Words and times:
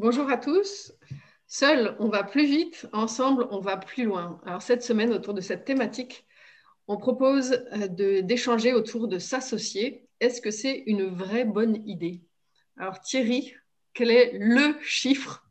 Bonjour 0.00 0.30
à 0.30 0.36
tous. 0.36 0.92
Seul, 1.48 1.96
on 1.98 2.08
va 2.08 2.22
plus 2.22 2.46
vite, 2.46 2.88
ensemble, 2.92 3.48
on 3.50 3.58
va 3.58 3.76
plus 3.76 4.04
loin. 4.04 4.40
Alors 4.46 4.62
cette 4.62 4.84
semaine, 4.84 5.12
autour 5.12 5.34
de 5.34 5.40
cette 5.40 5.64
thématique, 5.64 6.24
on 6.86 6.98
propose 6.98 7.64
euh, 7.72 8.22
d'échanger 8.22 8.74
autour 8.74 9.08
de 9.08 9.18
s'associer. 9.18 10.06
Est-ce 10.20 10.40
que 10.40 10.52
c'est 10.52 10.84
une 10.86 11.06
vraie 11.06 11.44
bonne 11.44 11.82
idée? 11.84 12.22
Alors 12.76 13.00
Thierry, 13.00 13.54
quel 13.92 14.12
est 14.12 14.38
le 14.38 14.76
chiffre? 14.82 15.44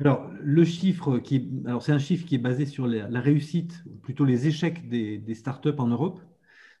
Alors 0.00 0.30
le 0.40 0.64
chiffre, 0.64 1.18
qui, 1.18 1.50
alors 1.66 1.82
c'est 1.82 1.92
un 1.92 1.98
chiffre 1.98 2.24
qui 2.24 2.36
est 2.36 2.38
basé 2.38 2.64
sur 2.64 2.86
la, 2.86 3.20
réussite, 3.20 3.84
plutôt 4.02 4.24
les 4.24 4.46
échecs 4.46 4.88
des, 4.88 5.18
des 5.18 5.34
startups 5.34 5.76
en 5.76 5.88
Europe. 5.88 6.22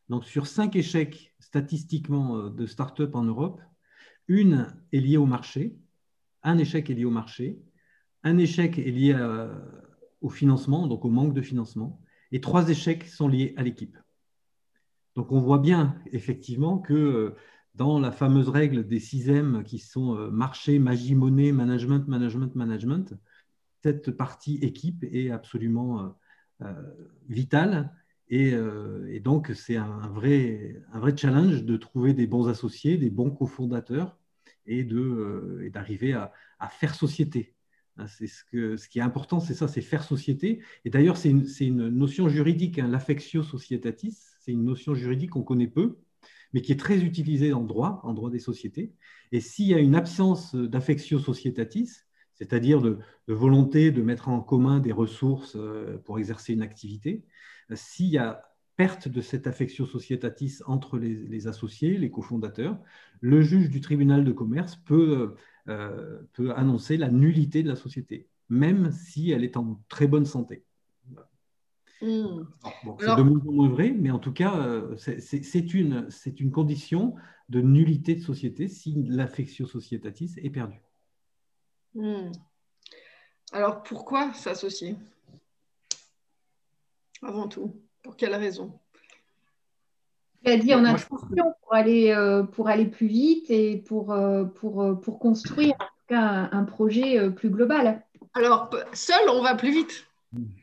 Donc 0.08 0.24
sur 0.24 0.46
cinq 0.46 0.76
échecs 0.76 1.34
statistiquement 1.40 2.38
euh, 2.38 2.48
de 2.48 2.64
startups 2.64 3.12
en 3.12 3.24
Europe, 3.24 3.60
une 4.28 4.72
est 4.92 5.00
liée 5.00 5.16
au 5.16 5.26
marché, 5.26 5.76
un 6.42 6.58
échec 6.58 6.88
est 6.90 6.94
lié 6.94 7.04
au 7.04 7.10
marché, 7.10 7.58
un 8.22 8.38
échec 8.38 8.78
est 8.78 8.90
lié 8.90 9.14
au 10.20 10.28
financement, 10.28 10.86
donc 10.86 11.04
au 11.04 11.10
manque 11.10 11.34
de 11.34 11.42
financement, 11.42 12.00
et 12.32 12.40
trois 12.40 12.68
échecs 12.68 13.04
sont 13.04 13.28
liés 13.28 13.54
à 13.56 13.62
l'équipe. 13.62 13.96
Donc 15.16 15.32
on 15.32 15.40
voit 15.40 15.58
bien 15.58 15.96
effectivement 16.12 16.78
que 16.78 16.94
euh, 16.94 17.36
dans 17.74 17.98
la 17.98 18.12
fameuse 18.12 18.48
règle 18.48 18.86
des 18.86 19.00
six 19.00 19.28
M 19.28 19.64
qui 19.64 19.78
sont 19.78 20.16
euh, 20.16 20.30
marché, 20.30 20.78
magie, 20.78 21.14
monnaie, 21.14 21.50
management, 21.50 22.06
management, 22.06 22.54
management, 22.54 23.14
cette 23.82 24.12
partie 24.12 24.58
équipe 24.62 25.04
est 25.10 25.30
absolument 25.30 26.14
euh, 26.62 26.72
vitale. 27.28 27.92
Et, 28.30 29.20
donc, 29.20 29.52
c'est 29.54 29.76
un 29.76 30.08
vrai, 30.08 30.76
un 30.92 31.00
vrai 31.00 31.16
challenge 31.16 31.64
de 31.64 31.76
trouver 31.76 32.12
des 32.12 32.26
bons 32.26 32.48
associés, 32.48 32.98
des 32.98 33.10
bons 33.10 33.30
cofondateurs 33.30 34.18
et 34.66 34.86
euh, 34.92 35.70
d'arriver 35.72 36.12
à, 36.12 36.32
à, 36.58 36.68
faire 36.68 36.94
société. 36.94 37.54
Hein, 37.96 38.06
ce, 38.06 38.44
que, 38.50 38.76
ce 38.76 38.88
qui 38.88 38.98
est 38.98 39.02
important, 39.02 39.40
c'est 39.40 39.54
ça, 39.54 39.66
c'est 39.66 39.80
faire 39.80 40.04
société. 40.04 40.60
Et 40.84 40.90
d'ailleurs, 40.90 41.16
c'est 41.16 41.30
une, 41.30 41.46
une, 41.60 41.88
notion 41.88 42.28
juridique, 42.28 42.78
hein, 42.78 42.88
l'affectio 42.88 43.42
societatis, 43.42 44.18
c'est 44.40 44.52
une 44.52 44.64
notion 44.64 44.94
juridique 44.94 45.30
qu'on 45.30 45.42
connaît 45.42 45.66
peu, 45.66 45.98
mais 46.52 46.60
qui 46.60 46.72
est 46.72 46.80
très 46.80 47.02
utilisée 47.02 47.52
en 47.52 47.64
droit, 47.64 48.00
en 48.04 48.12
droit 48.12 48.30
des 48.30 48.38
sociétés. 48.38 48.92
Et 49.32 49.40
s'il 49.40 49.66
y 49.66 49.74
a 49.74 49.78
une 49.78 49.94
absence 49.94 50.54
d'affectio 50.54 51.18
societatis, 51.18 51.90
c'est-à-dire 52.34 52.80
de, 52.80 52.98
de, 53.26 53.34
volonté 53.34 53.90
de 53.90 54.02
mettre 54.02 54.28
en 54.28 54.40
commun 54.40 54.78
des 54.78 54.92
ressources 54.92 55.56
euh, 55.56 55.98
pour 56.04 56.18
exercer 56.18 56.52
une 56.52 56.62
activité, 56.62 57.24
s'il 57.74 58.08
y 58.08 58.18
a 58.18 58.48
perte 58.76 59.08
de 59.08 59.20
cette 59.20 59.48
affection 59.48 59.86
societatis 59.86 60.60
entre 60.66 60.98
les, 60.98 61.48
associés, 61.48 61.98
les 61.98 62.10
cofondateurs, 62.10 62.78
le 63.20 63.42
juge 63.42 63.70
du 63.70 63.80
tribunal 63.80 64.24
de 64.24 64.30
commerce 64.30 64.76
peut, 64.76 65.34
euh, 65.68 66.20
peut 66.32 66.52
annoncer 66.52 66.96
la 66.96 67.10
nullité 67.10 67.64
de 67.64 67.68
la 67.68 67.74
société, 67.74 68.28
même 68.48 68.92
si 68.92 69.32
elle 69.32 69.42
est 69.42 69.56
en 69.56 69.82
très 69.88 70.06
bonne 70.06 70.24
santé. 70.24 70.64
Hmm. 72.00 72.44
c'est 73.00 73.16
de 73.16 73.22
moins 73.22 73.68
vrai, 73.68 73.90
mais 73.90 74.12
en 74.12 74.20
tout 74.20 74.32
cas, 74.32 74.56
euh, 74.56 74.94
c'est 74.96 75.74
une, 75.74 76.08
une 76.38 76.52
condition 76.52 77.16
de 77.48 77.60
nullité 77.60 78.14
de 78.14 78.20
société 78.20 78.68
si 78.68 78.94
l'affection 79.08 79.66
societatis 79.66 80.34
est 80.36 80.50
perdue. 80.50 80.80
Hmm. 81.94 82.30
Alors 83.50 83.82
pourquoi 83.82 84.32
s'associer? 84.34 84.94
Avant 87.22 87.48
tout. 87.48 87.74
Pour 88.02 88.16
quelle 88.16 88.34
raison? 88.34 88.78
Il 90.44 90.50
a 90.50 90.56
dit 90.56 90.74
en 90.74 90.84
introduction 90.84 91.54
pour 91.62 91.74
aller, 91.74 92.10
euh, 92.10 92.42
pour 92.44 92.68
aller 92.68 92.86
plus 92.86 93.08
vite 93.08 93.50
et 93.50 93.76
pour, 93.76 94.12
euh, 94.12 94.44
pour, 94.44 94.82
euh, 94.82 94.94
pour 94.94 95.18
construire 95.18 95.74
un, 96.10 96.48
un, 96.52 96.64
projet 96.64 97.30
plus 97.32 97.50
global. 97.50 98.02
Alors, 98.34 98.70
seul, 98.92 99.28
on 99.28 99.42
va 99.42 99.54
plus 99.56 99.72
vite 99.72 100.06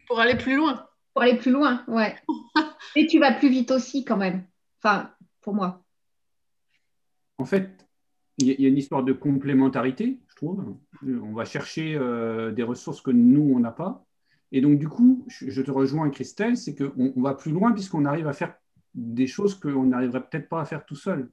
pour 0.08 0.20
aller 0.20 0.36
plus 0.36 0.56
loin. 0.56 0.88
Pour 1.14 1.24
aller 1.24 1.38
plus 1.38 1.52
loin, 1.52 1.84
ouais. 1.88 2.16
et 2.96 3.08
tu 3.08 3.20
vas 3.20 3.34
plus 3.34 3.50
vite 3.50 3.72
aussi 3.72 4.06
quand 4.06 4.18
même. 4.18 4.46
Enfin, 4.82 5.12
pour 5.42 5.54
moi. 5.54 5.84
En 7.38 7.46
fait, 7.46 7.86
il 8.38 8.60
y 8.60 8.66
a 8.66 8.70
une 8.70 8.78
histoire 8.78 9.04
de 9.04 9.14
complémentarité, 9.14 10.20
je 10.30 10.36
trouve. 10.36 10.76
On 11.04 11.34
va 11.34 11.46
chercher 11.46 12.00
des 12.54 12.64
ressources 12.64 13.02
que 13.02 13.12
nous, 13.12 13.54
on 13.56 13.60
n'a 13.60 13.72
pas. 13.72 14.05
Et 14.52 14.62
donc, 14.62 14.80
du 14.80 14.88
coup, 14.88 15.26
je 15.28 15.62
te 15.62 15.72
rejoins, 15.72 16.10
Christelle, 16.10 16.58
c'est 16.58 16.76
qu'on 16.76 17.14
on 17.16 17.22
va 17.22 17.34
plus 17.34 17.52
loin 17.52 17.72
puisqu'on 17.72 18.06
arrive 18.06 18.28
à 18.28 18.34
faire 18.34 18.56
des 18.94 19.28
choses 19.28 19.56
qu'on 19.56 19.88
n'arriverait 19.88 20.28
peut-être 20.28 20.50
pas 20.50 20.62
à 20.62 20.66
faire 20.66 20.86
tout 20.86 20.96
seul. 20.96 21.30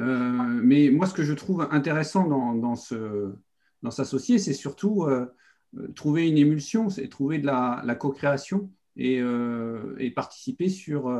Euh, 0.00 0.60
mais 0.62 0.90
moi, 0.90 1.06
ce 1.06 1.14
que 1.14 1.22
je 1.22 1.34
trouve 1.34 1.68
intéressant 1.70 2.26
dans, 2.26 2.54
dans, 2.54 2.76
ce, 2.76 3.32
s'associer, 3.90 4.38
c'est 4.38 4.54
surtout 4.54 5.04
euh, 5.04 5.26
trouver 5.94 6.28
une 6.28 6.38
émulsion, 6.38 6.88
c'est 6.88 7.08
trouver 7.08 7.38
de 7.38 7.46
la, 7.46 7.94
co-création 7.94 8.70
et, 8.96 9.20
euh, 9.20 9.94
et, 9.98 10.10
participer 10.10 10.68
sur, 10.68 11.12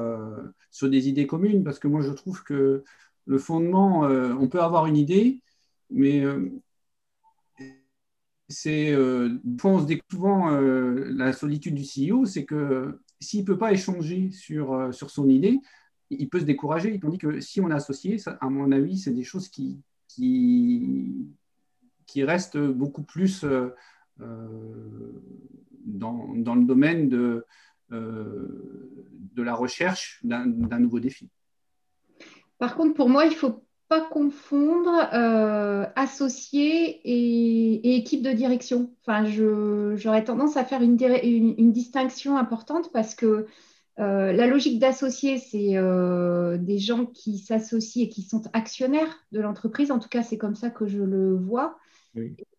sur 0.70 0.88
des 0.88 1.08
idées 1.08 1.26
communes. 1.26 1.62
Parce 1.64 1.78
que 1.78 1.88
moi, 1.88 2.00
je 2.00 2.10
trouve 2.10 2.42
que 2.42 2.84
le 3.26 3.38
fondement, 3.38 4.00
on 4.02 4.48
peut 4.48 4.60
avoir 4.60 4.86
une 4.86 4.96
idée, 4.96 5.40
mais 5.90 6.24
c'est 8.54 8.92
euh, 8.92 9.38
souvent 10.10 10.52
euh, 10.52 11.10
la 11.12 11.32
solitude 11.32 11.74
du 11.74 11.82
CEO, 11.82 12.24
c'est 12.24 12.44
que 12.44 13.00
s'il 13.20 13.40
ne 13.40 13.46
peut 13.46 13.58
pas 13.58 13.72
échanger 13.72 14.30
sur, 14.30 14.72
euh, 14.72 14.92
sur 14.92 15.10
son 15.10 15.28
idée, 15.28 15.60
il 16.10 16.28
peut 16.28 16.40
se 16.40 16.44
décourager. 16.44 16.98
Tandis 17.00 17.18
que 17.18 17.40
si 17.40 17.60
on 17.60 17.70
est 17.70 17.74
associé, 17.74 18.16
à 18.40 18.48
mon 18.48 18.70
avis, 18.72 18.98
c'est 18.98 19.12
des 19.12 19.24
choses 19.24 19.48
qui, 19.48 19.80
qui, 20.08 21.26
qui 22.06 22.22
restent 22.22 22.58
beaucoup 22.58 23.02
plus 23.02 23.44
dans, 25.86 26.34
dans, 26.34 26.54
le 26.54 26.64
domaine 26.64 27.08
de, 27.08 27.44
de 27.90 29.42
la 29.42 29.54
recherche 29.54 30.20
d'un 30.22 30.78
nouveau 30.78 31.00
défi. 31.00 31.28
Par 32.58 32.76
contre, 32.76 32.94
pour 32.94 33.08
moi, 33.08 33.24
il 33.26 33.34
faut 33.34 33.64
pas 33.94 34.00
confondre 34.00 35.08
euh, 35.12 35.86
associé 35.94 37.00
et, 37.04 37.96
équipe 37.96 38.22
de 38.22 38.32
direction. 38.32 38.90
Enfin, 39.02 39.24
j'aurais 39.96 40.24
tendance 40.24 40.56
à 40.56 40.64
faire 40.64 40.82
une, 40.82 40.98
une, 41.58 41.72
distinction 41.72 42.36
importante 42.36 42.90
parce 42.92 43.14
que 43.14 43.46
euh, 44.00 44.32
la 44.32 44.46
logique 44.48 44.80
d'associé, 44.80 45.38
c'est 45.38 45.76
euh, 45.76 46.58
des 46.58 46.78
gens 46.78 47.06
qui 47.06 47.38
s'associent 47.38 48.02
et 48.02 48.08
qui 48.08 48.22
sont 48.22 48.42
actionnaires 48.52 49.24
de 49.30 49.40
l'entreprise. 49.40 49.92
En 49.92 50.00
tout 50.00 50.08
cas, 50.08 50.24
c'est 50.24 50.38
comme 50.38 50.56
ça 50.56 50.70
que 50.70 50.86
je 50.88 51.02
le 51.02 51.36
vois. 51.36 51.78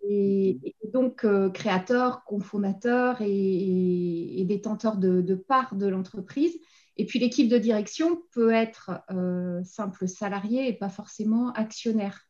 Et, 0.07 0.59
donc, 0.93 1.25
créateurs, 1.53 2.23
cofondateurs 2.23 3.21
et, 3.21 4.39
et, 4.39 4.45
détenteurs 4.45 4.97
de, 4.97 5.21
de 5.21 5.35
parts 5.35 5.75
de 5.75 5.87
l'entreprise. 5.87 6.57
Et 6.97 7.05
puis 7.05 7.19
l'équipe 7.19 7.49
de 7.49 7.57
direction 7.57 8.21
peut 8.31 8.51
être 8.51 8.91
euh, 9.11 9.61
simple 9.63 10.07
salarié 10.07 10.67
et 10.69 10.73
pas 10.73 10.89
forcément 10.89 11.51
actionnaire. 11.51 12.27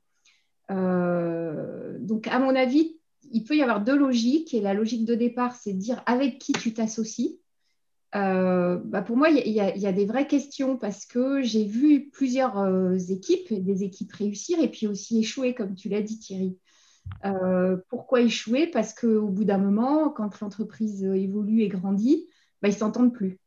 Euh, 0.72 1.98
donc 2.00 2.28
à 2.28 2.40
mon 2.40 2.56
avis, 2.56 2.98
il 3.31 3.44
peut 3.44 3.56
y 3.56 3.62
avoir 3.62 3.84
deux 3.84 3.98
logiques. 3.98 4.54
Et 4.54 4.62
la 4.62 4.74
logique 4.74 5.06
de 5.06 5.16
départ, 5.16 5.56
c'est 5.56 5.74
de 5.74 5.80
dire 5.80 6.02
avec 6.06 6.40
qui 6.40 6.54
tu 6.54 6.74
t'associes. 6.74 7.40
Euh, 8.16 8.78
bah 8.78 9.02
pour 9.02 9.18
moi, 9.18 9.30
il 9.30 9.52
y, 9.52 9.59
a 9.59 9.92
des 9.92 10.06
vraies 10.06 10.28
questions 10.28 10.78
parce 10.78 11.06
que 11.06 11.42
j'ai 11.42 11.66
vu 11.66 12.09
plusieurs 12.09 13.12
équipes, 13.12 13.54
des 13.54 13.84
équipes 13.84 14.14
réussir 14.14 14.59
et 14.59 14.72
puis 14.72 14.88
aussi 14.88 15.20
échouer, 15.20 15.54
comme 15.54 15.75
tu 15.75 15.90
l'as 15.90 16.02
dit 16.02 16.18
Thierry. 16.18 16.58
pourquoi 17.90 18.22
échouer? 18.22 18.68
Parce 18.68 18.94
qu'au 18.94 19.28
bout 19.28 19.44
d'un 19.44 19.58
moment, 19.58 20.09
quand 20.09 20.40
l'entreprise 20.40 21.04
évolue 21.04 21.62
et 21.62 21.68
grandit, 21.68 22.28
bah, 22.62 22.70
ils 22.70 22.74
ne 22.74 22.78
s'entendent 22.78 23.14
plus. 23.14 23.38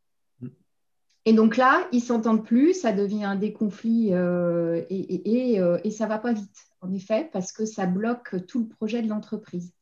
Et 1.25 1.33
donc 1.33 1.57
là, 1.57 1.87
ils 1.91 2.01
s'entendent 2.01 2.45
plus, 2.45 2.73
ça 2.73 2.91
devient 2.91 3.35
des 3.39 3.51
conflits 3.51 4.13
euh, 4.13 4.83
et, 4.89 5.59
euh, 5.59 5.77
et, 5.83 5.91
ça 5.91 6.07
va 6.07 6.17
pas 6.17 6.33
vite, 6.33 6.67
en 6.81 6.93
effet, 6.93 7.29
parce 7.31 7.51
que 7.51 7.65
ça 7.65 7.85
bloque 7.85 8.45
tout 8.47 8.59
le 8.59 8.67
projet 8.67 9.01
de 9.01 9.09
l'entreprise. 9.09 9.73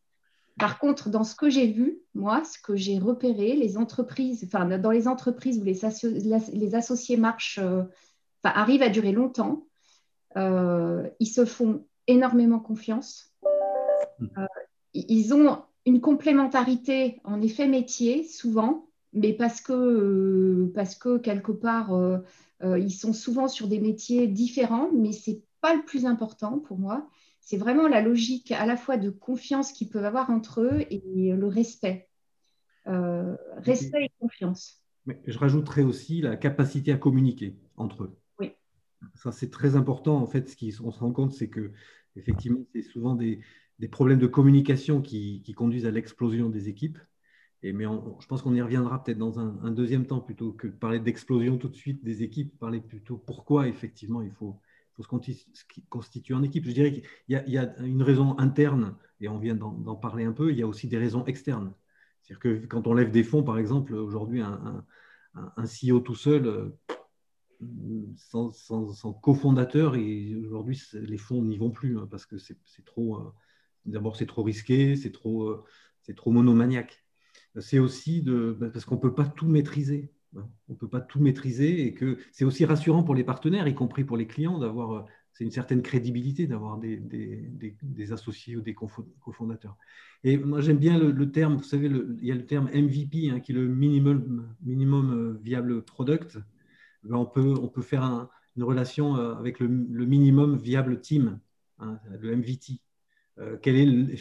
Par 0.57 0.79
contre, 0.79 1.09
dans 1.09 1.23
ce 1.23 1.35
que 1.35 1.49
j'ai 1.49 1.67
vu, 1.67 1.99
moi, 2.15 2.43
ce 2.43 2.57
que 2.59 2.75
j'ai 2.75 2.97
repéré, 2.97 3.55
les 3.55 3.77
entreprises, 3.77 4.43
enfin, 4.45 4.65
dans 4.79 4.89
les 4.89 5.07
entreprises 5.07 5.59
où 5.59 5.63
les, 5.63 5.79
les 6.53 6.75
associés 6.75 7.17
marchent, 7.17 7.59
euh, 7.61 7.83
arrivent 8.43 8.81
à 8.81 8.89
durer 8.89 9.11
longtemps, 9.11 9.63
ils 10.35 11.27
se 11.27 11.45
font 11.45 11.85
énormément 12.07 12.59
confiance. 12.59 13.31
Mmh. 14.19 14.45
ils 14.93 15.33
ont 15.33 15.61
une 15.85 16.01
complémentarité, 16.01 17.21
en 17.23 17.41
effet, 17.41 17.67
métier, 17.67 18.23
souvent, 18.23 18.86
mais 19.17 19.33
parce 19.33 19.61
que, 19.61 19.73
euh, 19.73 20.71
parce 20.73 20.95
que 20.95 21.17
quelque 21.17 21.51
part, 21.51 21.93
euh, 21.93 22.19
euh, 22.63 22.79
ils 22.79 22.91
sont 22.91 23.13
souvent 23.13 23.47
sur 23.47 23.67
des 23.67 23.79
métiers 23.79 24.27
différents, 24.27 24.91
mais 24.93 25.11
ce 25.11 25.31
n'est 25.31 25.41
pas 25.61 25.75
le 25.75 25.83
plus 25.83 26.05
important 26.05 26.59
pour 26.59 26.77
moi. 26.77 27.09
C'est 27.39 27.57
vraiment 27.57 27.87
la 27.87 28.01
logique 28.01 28.51
à 28.51 28.65
la 28.65 28.77
fois 28.77 28.97
de 28.97 29.09
confiance 29.09 29.71
qu'ils 29.71 29.89
peuvent 29.89 30.05
avoir 30.05 30.29
entre 30.29 30.61
eux 30.61 30.85
et 30.89 31.31
le 31.33 31.47
respect. 31.47 32.09
respect 32.85 34.05
et 34.05 34.11
confiance. 34.19 34.81
Mais 35.05 35.21
je 35.25 35.37
rajouterais 35.37 35.83
aussi 35.83 36.21
la 36.21 36.35
capacité 36.35 36.91
à 36.91 36.97
communiquer 36.97 37.55
entre 37.77 38.03
eux. 38.03 38.17
Oui. 38.39 38.51
Ça, 39.15 39.31
c'est 39.31 39.49
très 39.49 39.77
important. 39.77 40.17
En 40.17 40.27
fait, 40.27 40.49
ce 40.49 40.57
qu'on 40.57 40.91
se 40.91 40.99
rend 40.99 41.13
compte, 41.13 41.31
c'est 41.31 41.47
que 41.47 41.71
effectivement, 42.17 42.65
c'est 42.73 42.81
souvent 42.81 43.15
des, 43.15 43.39
problèmes 43.91 44.19
de 44.19 44.27
communication 44.27 45.01
qui, 45.01 45.41
conduisent 45.55 45.85
à 45.85 45.91
l'explosion 45.91 46.49
des 46.49 46.67
équipes. 46.67 46.99
Mais 47.63 47.83
je 47.83 48.27
pense 48.27 48.41
qu'on 48.41 48.53
y 48.53 48.61
reviendra 48.61 49.03
peut-être 49.03 49.17
dans 49.17 49.39
un, 49.39 49.71
deuxième 49.71 50.05
temps, 50.05 50.19
plutôt 50.19 50.51
que 50.51 50.67
de 50.67 50.73
parler 50.73 50.99
d'explosion 50.99 51.57
tout 51.57 51.69
de 51.69 51.75
suite 51.75 52.03
des 52.03 52.23
équipes, 52.23 52.57
parler 52.59 52.79
plutôt 52.79 53.17
pourquoi 53.17 53.67
effectivement 53.67 54.21
il 54.21 54.31
faut, 54.31 54.59
se 54.99 55.07
constituer 55.89 56.33
en 56.33 56.43
équipe. 56.43 56.65
Je 56.65 56.71
dirais 56.71 56.91
qu'il 56.91 57.03
y, 57.27 57.57
a 57.57 57.77
une 57.79 58.03
raison 58.03 58.37
interne, 58.39 58.95
et 59.19 59.27
on 59.27 59.37
vient 59.37 59.55
d'en 59.55 59.95
parler 59.95 60.23
un 60.23 60.33
peu, 60.33 60.51
il 60.51 60.57
y 60.57 60.63
a 60.63 60.67
aussi 60.67 60.87
des 60.87 60.97
raisons 60.97 61.25
externes. 61.25 61.73
C'est-à-dire 62.21 62.39
que 62.39 62.65
quand 62.65 62.87
on 62.87 62.93
lève 62.93 63.11
des 63.11 63.23
fonds, 63.23 63.43
par 63.43 63.57
exemple, 63.57 63.93
aujourd'hui, 63.93 64.41
un, 64.41 64.83
CEO 65.63 65.99
tout 65.99 66.15
seul, 66.15 66.47
euh, 66.47 66.77
sans, 68.17 69.13
cofondateur, 69.21 69.95
aujourd'hui, 70.45 70.81
les 70.93 71.17
fonds 71.17 71.41
n'y 71.41 71.57
vont 71.57 71.71
plus, 71.71 71.97
hein, 71.97 72.07
parce 72.09 72.25
que 72.25 72.37
c'est 72.37 72.85
trop, 72.85 73.17
euh, 73.17 73.33
d'abord, 73.85 74.15
c'est 74.15 74.25
trop 74.25 74.43
risqué, 74.43 74.95
c'est 74.95 75.11
trop, 75.11 75.49
euh, 75.49 75.63
c'est 76.01 76.15
trop 76.15 76.31
monomaniaque. 76.31 77.06
C'est 77.59 77.79
aussi 77.79 78.21
de, 78.21 78.55
bah, 78.59 78.69
parce 78.71 78.85
qu'on 78.85 78.95
ne 78.95 79.01
peut 79.01 79.13
pas 79.13 79.25
tout 79.25 79.47
maîtriser. 79.47 80.11
Hein. 80.35 80.47
On 80.69 80.73
ne 80.73 80.77
peut 80.77 80.89
pas 80.89 81.01
tout 81.01 81.19
maîtriser 81.19 81.85
et 81.85 81.93
que 81.93 82.17
c'est 82.31 82.45
aussi 82.45 82.65
rassurant 82.65 83.03
pour 83.03 83.15
les 83.15 83.23
partenaires, 83.23 83.67
y 83.67 83.75
compris 83.75 84.03
pour 84.03 84.17
les 84.17 84.27
clients, 84.27 84.59
d'avoir 84.59 85.05
c'est 85.37 85.43
une 85.43 85.51
certaine 85.51 85.83
crédibilité 85.83 86.47
d'avoir 86.47 86.79
des, 86.79 86.97
des, 86.97 88.11
associés 88.11 88.55
ou 88.55 88.61
des 88.61 88.73
cofondateurs. 88.73 89.77
Et 90.23 90.35
moi, 90.35 90.61
j'aime 90.61 90.79
bien 90.79 90.97
le, 90.97 91.31
terme, 91.31 91.57
vous 91.57 91.63
savez, 91.63 91.91
il 92.19 92.25
y 92.25 92.31
a 92.31 92.35
le 92.35 92.47
terme 92.47 92.71
MVP, 92.73 93.29
hein, 93.29 93.39
qui 93.39 93.51
est 93.51 93.55
le 93.55 93.67
minimum, 93.67 94.47
minimum 94.63 95.13
euh, 95.13 95.39
viable 95.43 95.83
product. 95.83 96.39
Ben, 97.03 97.17
on, 97.17 97.27
peut, 97.27 97.53
on 97.61 97.67
peut 97.67 97.83
faire 97.83 98.27
une 98.55 98.63
relation 98.63 99.15
euh, 99.15 99.35
avec 99.35 99.59
le, 99.59 99.67
minimum 99.67 100.57
viable 100.57 101.01
team, 101.01 101.39
hein, 101.77 101.99
le 102.19 102.35
MVT. 102.35 102.81
Euh, 103.37 103.57
quelle 103.61 103.75
est 103.75 104.13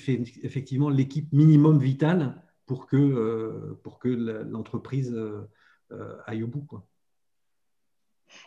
effectivement 0.43 0.91
l'équipe 0.91 1.33
minimum 1.33 1.79
vitale 1.79 2.43
pour 2.67 2.87
que, 2.87 3.77
pour 3.83 3.99
que 3.99 4.09
l'entreprise 4.09 5.17
aille 6.27 6.43
au 6.43 6.49
bout 6.49 6.63
quoi. 6.63 6.87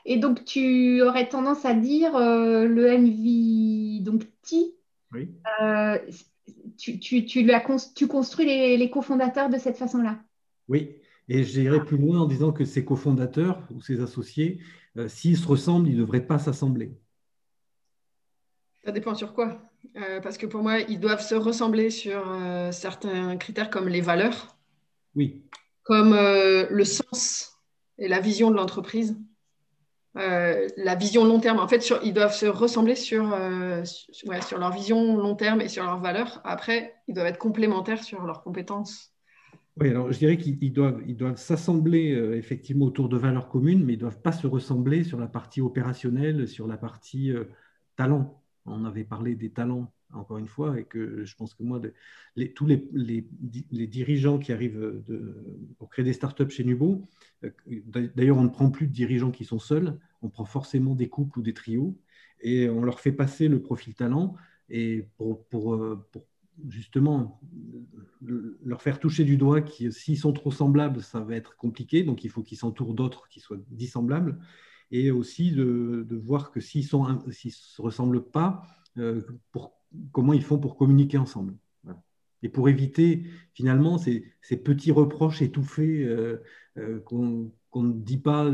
Et 0.06 0.18
donc, 0.18 0.45
tu 0.45 1.01
aurais 1.01 1.27
tendance 1.27 1.66
à 1.66 1.74
dire 1.74 2.16
euh, 2.16 2.66
le 2.66 2.88
MV, 2.88 4.04
donc 4.04 4.24
T, 4.42 4.75
euh, 5.62 5.98
tu, 6.77 7.00
tu, 7.00 7.25
tu, 7.25 8.07
construis 8.07 8.45
les, 8.45 8.89
cofondateurs 8.89 9.50
de 9.50 9.57
cette 9.57 9.77
façon-là? 9.77 10.19
Oui, 10.68 10.95
et 11.27 11.44
j'irai 11.44 11.83
plus 11.83 11.98
loin 11.98 12.19
en 12.21 12.25
disant 12.25 12.51
que 12.51 12.66
ces 12.66 12.86
cofondateurs 12.86 13.68
ou 13.74 13.81
ces 13.81 14.01
associés, 14.01 14.60
euh, 14.98 15.07
s'ils 15.07 15.38
se 15.38 15.48
ressemblent, 15.48 15.88
ils 15.88 15.95
ne 15.95 16.01
devraient 16.01 16.25
pas 16.25 16.39
s'assembler. 16.39 16.98
Ça 18.83 18.92
dépend 18.92 19.13
sur 19.13 19.33
quoi. 19.33 19.62
Parce 20.24 20.38
que 20.38 20.46
pour 20.46 20.62
moi, 20.62 20.80
ils 20.80 21.00
doivent 21.00 21.26
se 21.26 21.36
ressembler 21.36 21.90
sur 21.90 22.24
certains 22.72 23.36
critères 23.38 23.70
comme 23.70 23.88
les 23.88 24.02
valeurs, 24.02 24.56
oui. 25.16 25.44
comme 25.84 26.14
le 26.14 26.84
sens 26.84 27.60
et 27.98 28.08
la 28.08 28.20
vision 28.20 28.50
de 28.52 28.56
l'entreprise. 28.56 29.18
Euh, 30.18 30.68
la 30.78 30.96
vision 30.96 31.24
long 31.24 31.40
terme. 31.40 31.60
En 31.60 31.68
fait, 31.68 31.94
ils 32.04 32.14
doivent 32.14 32.34
se 32.34 32.48
ressembler 32.48 32.96
sur, 32.96 33.31
euh, 33.34 33.84
sur, 33.86 34.58
leur 34.58 34.72
vision 34.72 35.18
long 35.18 35.36
terme 35.36 35.62
et 35.62 35.68
sur 35.68 35.84
leurs 35.84 36.00
valeurs. 36.00 36.42
Après, 36.44 36.96
ils 37.08 37.14
doivent 37.14 37.28
être 37.28 37.38
complémentaires 37.38 38.04
sur 38.04 38.26
leurs 38.26 38.44
compétences. 38.44 39.14
Oui, 39.80 39.90
alors 39.90 40.12
je 40.12 40.18
dirais 40.18 40.38
qu'ils 40.38 40.74
doivent, 40.74 41.02
ils 41.08 41.16
doivent 41.16 41.38
s'assembler 41.38 42.12
euh, 42.14 42.36
effectivement 42.36 42.86
autour 42.86 43.08
de 43.08 43.18
valeurs 43.18 43.48
communes, 43.48 43.86
mais 43.86 43.94
ils 43.94 43.98
ne 43.98 44.02
doivent 44.02 44.22
pas 44.22 44.31
se 44.31 44.48
ressembler 44.48 45.04
sur 45.04 45.20
la 45.20 45.28
partie 45.28 45.62
opérationnelle, 45.62 46.48
sur 46.48 46.68
la 46.68 46.76
partie 46.76 47.31
talent. 47.96 48.39
On 48.69 48.86
avait 48.86 49.04
parlé 49.04 49.36
des 49.36 49.50
talents 49.50 49.92
encore 50.13 50.38
une 50.38 50.48
fois, 50.48 50.80
et 50.80 50.86
que 50.86 51.24
je 51.24 51.36
pense 51.36 51.54
que 51.54 51.63
moi, 51.63 51.80
tous 52.56 52.66
les, 52.66 53.27
dirigeants 53.88 54.39
qui 54.39 54.51
arrivent 54.51 55.04
pour 55.77 55.89
créer 55.89 56.06
des 56.06 56.13
startups 56.13 56.50
chez 56.50 56.63
Nubo, 56.63 57.07
euh, 57.44 57.51
d'ailleurs, 58.16 58.38
on 58.38 58.44
ne 58.44 58.50
prend 58.50 58.71
plus 58.71 58.88
de 58.88 58.92
dirigeants 58.92 59.31
qui 59.31 59.45
sont 59.45 59.60
seuls, 59.60 60.00
on 60.21 60.30
prend 60.30 60.45
forcément 60.45 60.95
des 60.95 61.10
couples 61.10 61.39
ou 61.39 61.42
des 61.42 61.54
trios, 61.54 61.98
et 62.42 62.69
on 62.69 62.83
leur 62.83 63.00
fait 63.00 63.12
passer 63.12 63.48
le 63.48 63.62
profil 63.62 63.94
talent, 63.94 64.36
et 64.69 65.07
pour, 65.18 65.75
euh, 65.75 66.07
pour 66.12 66.25
justement 66.68 67.39
leur 68.21 68.81
faire 68.81 69.00
toucher 69.00 69.24
du 69.24 69.38
doigt 69.38 69.62
que 69.62 69.92
s'ils 69.92 70.18
sont 70.18 70.33
trop 70.33 70.51
semblables, 70.51 71.01
ça 71.01 71.21
va 71.21 71.36
être 71.36 71.56
compliqué, 71.56 72.04
donc 72.04 72.24
il 72.24 72.30
faut 72.30 72.44
qu'ils 72.44 72.57
s'entourent 72.57 72.94
d'autres 72.94 73.27
qui 73.30 73.39
soient 73.39 73.60
dissemblables, 73.69 74.39
et 74.92 75.12
aussi 75.12 75.52
de, 75.52 76.06
voir 76.24 76.52
que 76.52 76.60
s'ils 76.60 76.84
ne 76.84 77.30
se 77.32 77.82
ressemblent 77.82 78.24
pas, 78.24 78.64
euh, 78.98 79.22
comment 80.12 80.34
ils 80.34 80.44
font 80.44 80.60
pour 80.60 80.76
communiquer 80.78 81.18
ensemble. 81.18 81.56
Et 82.42 82.48
pour 82.48 82.70
éviter 82.70 83.26
finalement 83.54 83.98
ces, 83.98 84.24
petits 84.64 84.92
reproches 84.92 85.42
étouffés 85.42 86.06
euh, 86.06 86.42
euh, 86.78 87.02
qu'on 87.02 87.52
ne 87.76 87.94
dit 87.94 88.18
pas 88.18 88.50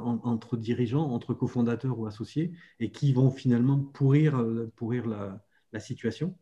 entre 0.00 0.56
dirigeants, 0.56 1.08
entre 1.10 1.32
cofondateurs 1.32 1.98
ou 1.98 2.06
associés, 2.06 2.52
et 2.80 2.90
qui 2.90 3.12
vont 3.12 3.30
finalement 3.30 3.78
pourrir, 3.78 4.44
pourrir 4.74 5.06
la, 5.06 5.80
situation. 5.80 6.36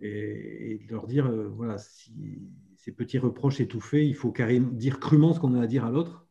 Et, 0.00 0.86
leur 0.90 1.06
dire, 1.06 1.32
voilà, 1.32 1.78
ces 1.78 2.92
petits 2.92 3.18
reproches 3.18 3.60
étouffés, 3.60 4.06
il 4.06 4.14
faut 4.14 4.30
carrément 4.30 4.70
dire 4.70 5.00
crûment 5.00 5.32
ce 5.32 5.40
qu'on 5.40 5.54
a 5.54 5.62
à 5.62 5.66
dire 5.66 5.86
à 5.86 5.90
l'autre 5.90 6.26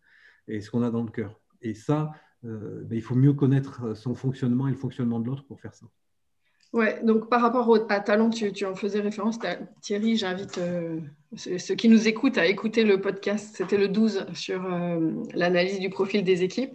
et 0.48 0.62
ce 0.62 0.70
qu'on 0.70 0.84
a 0.84 0.92
dans 0.92 1.04
le 1.04 1.12
cœur. 1.12 1.42
Et 1.62 1.74
ça, 1.74 2.12
ben, 2.48 2.96
il 2.96 3.02
faut 3.02 3.16
mieux 3.16 3.34
connaître 3.34 3.96
son 3.96 4.16
fonctionnement 4.16 4.68
et 4.68 4.72
le 4.72 4.78
fonctionnement 4.78 5.20
de 5.20 5.26
l'autre 5.26 5.46
pour 5.46 5.60
faire 5.60 5.74
ça. 5.74 5.88
Ouais, 6.74 7.00
donc 7.04 7.30
par 7.30 7.42
rapport 7.42 7.70
au, 7.70 7.78
à 7.90 8.00
talent, 8.02 8.30
tu, 8.30 8.66
en 8.66 8.76
faisais 8.76 9.00
référence. 9.00 9.40
Thierry, 9.82 10.18
j'invite 10.18 10.58
euh, 10.58 11.00
ceux, 11.36 11.76
qui 11.76 11.88
nous 11.88 12.08
écoutent 12.08 12.38
à 12.38 12.46
écouter 12.46 12.84
le 12.84 13.00
podcast. 13.00 13.56
C'était 13.56 13.78
le 13.78 13.88
12 13.88 14.28
sur 14.34 14.66
euh, 14.66 15.12
l'analyse 15.34 15.80
du 15.80 15.90
profil 15.90 16.24
des 16.24 16.44
équipes. 16.44 16.74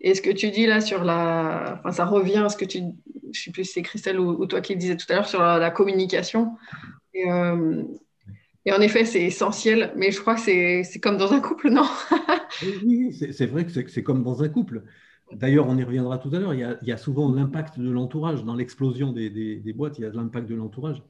Et 0.00 0.14
ce 0.14 0.22
que 0.22 0.30
tu 0.30 0.50
dis 0.50 0.66
là 0.66 0.80
sur 0.80 1.04
la. 1.04 1.78
Enfin, 1.78 1.92
ça 1.92 2.06
revient 2.06 2.38
à 2.38 2.48
ce 2.48 2.56
que 2.56 2.64
tu. 2.64 2.78
Je 2.78 3.28
ne 3.28 3.32
sais 3.32 3.50
plus 3.50 3.64
si 3.64 3.72
c'est 3.74 3.82
Christelle 3.82 4.18
ou, 4.18 4.46
toi 4.46 4.60
qui 4.60 4.74
le 4.74 4.78
disais 4.78 4.96
tout 4.96 5.06
à 5.10 5.14
l'heure 5.14 5.28
sur 5.28 5.40
la, 5.42 5.70
communication. 5.70 6.56
Et, 7.12 7.30
euh, 7.30 7.82
et, 8.64 8.72
en 8.72 8.80
effet, 8.80 9.04
c'est 9.04 9.22
essentiel. 9.22 9.92
Mais 9.94 10.10
je 10.10 10.20
crois 10.20 10.36
que 10.36 10.40
c'est 10.40 11.00
comme 11.02 11.18
dans 11.18 11.32
un 11.34 11.40
couple, 11.40 11.70
non? 11.70 11.86
Oui, 12.84 13.12
c'est 13.12 13.46
vrai 13.46 13.66
que 13.66 13.88
c'est 13.88 14.02
comme 14.02 14.22
dans 14.22 14.42
un 14.42 14.48
couple. 14.48 14.84
D'ailleurs, 15.32 15.66
on 15.68 15.76
y 15.76 15.82
reviendra 15.82 16.18
tout 16.18 16.30
à 16.34 16.38
l'heure, 16.38 16.54
il, 16.54 16.78
y 16.82 16.92
a 16.92 16.96
souvent 16.96 17.32
l'impact 17.32 17.78
de 17.78 17.90
l'entourage. 17.90 18.44
Dans 18.44 18.54
l'explosion 18.54 19.12
des, 19.12 19.72
boîtes, 19.74 19.98
il 19.98 20.02
y 20.02 20.04
a 20.04 20.10
l'impact 20.10 20.48
de 20.48 20.54
l'entourage. 20.54 21.02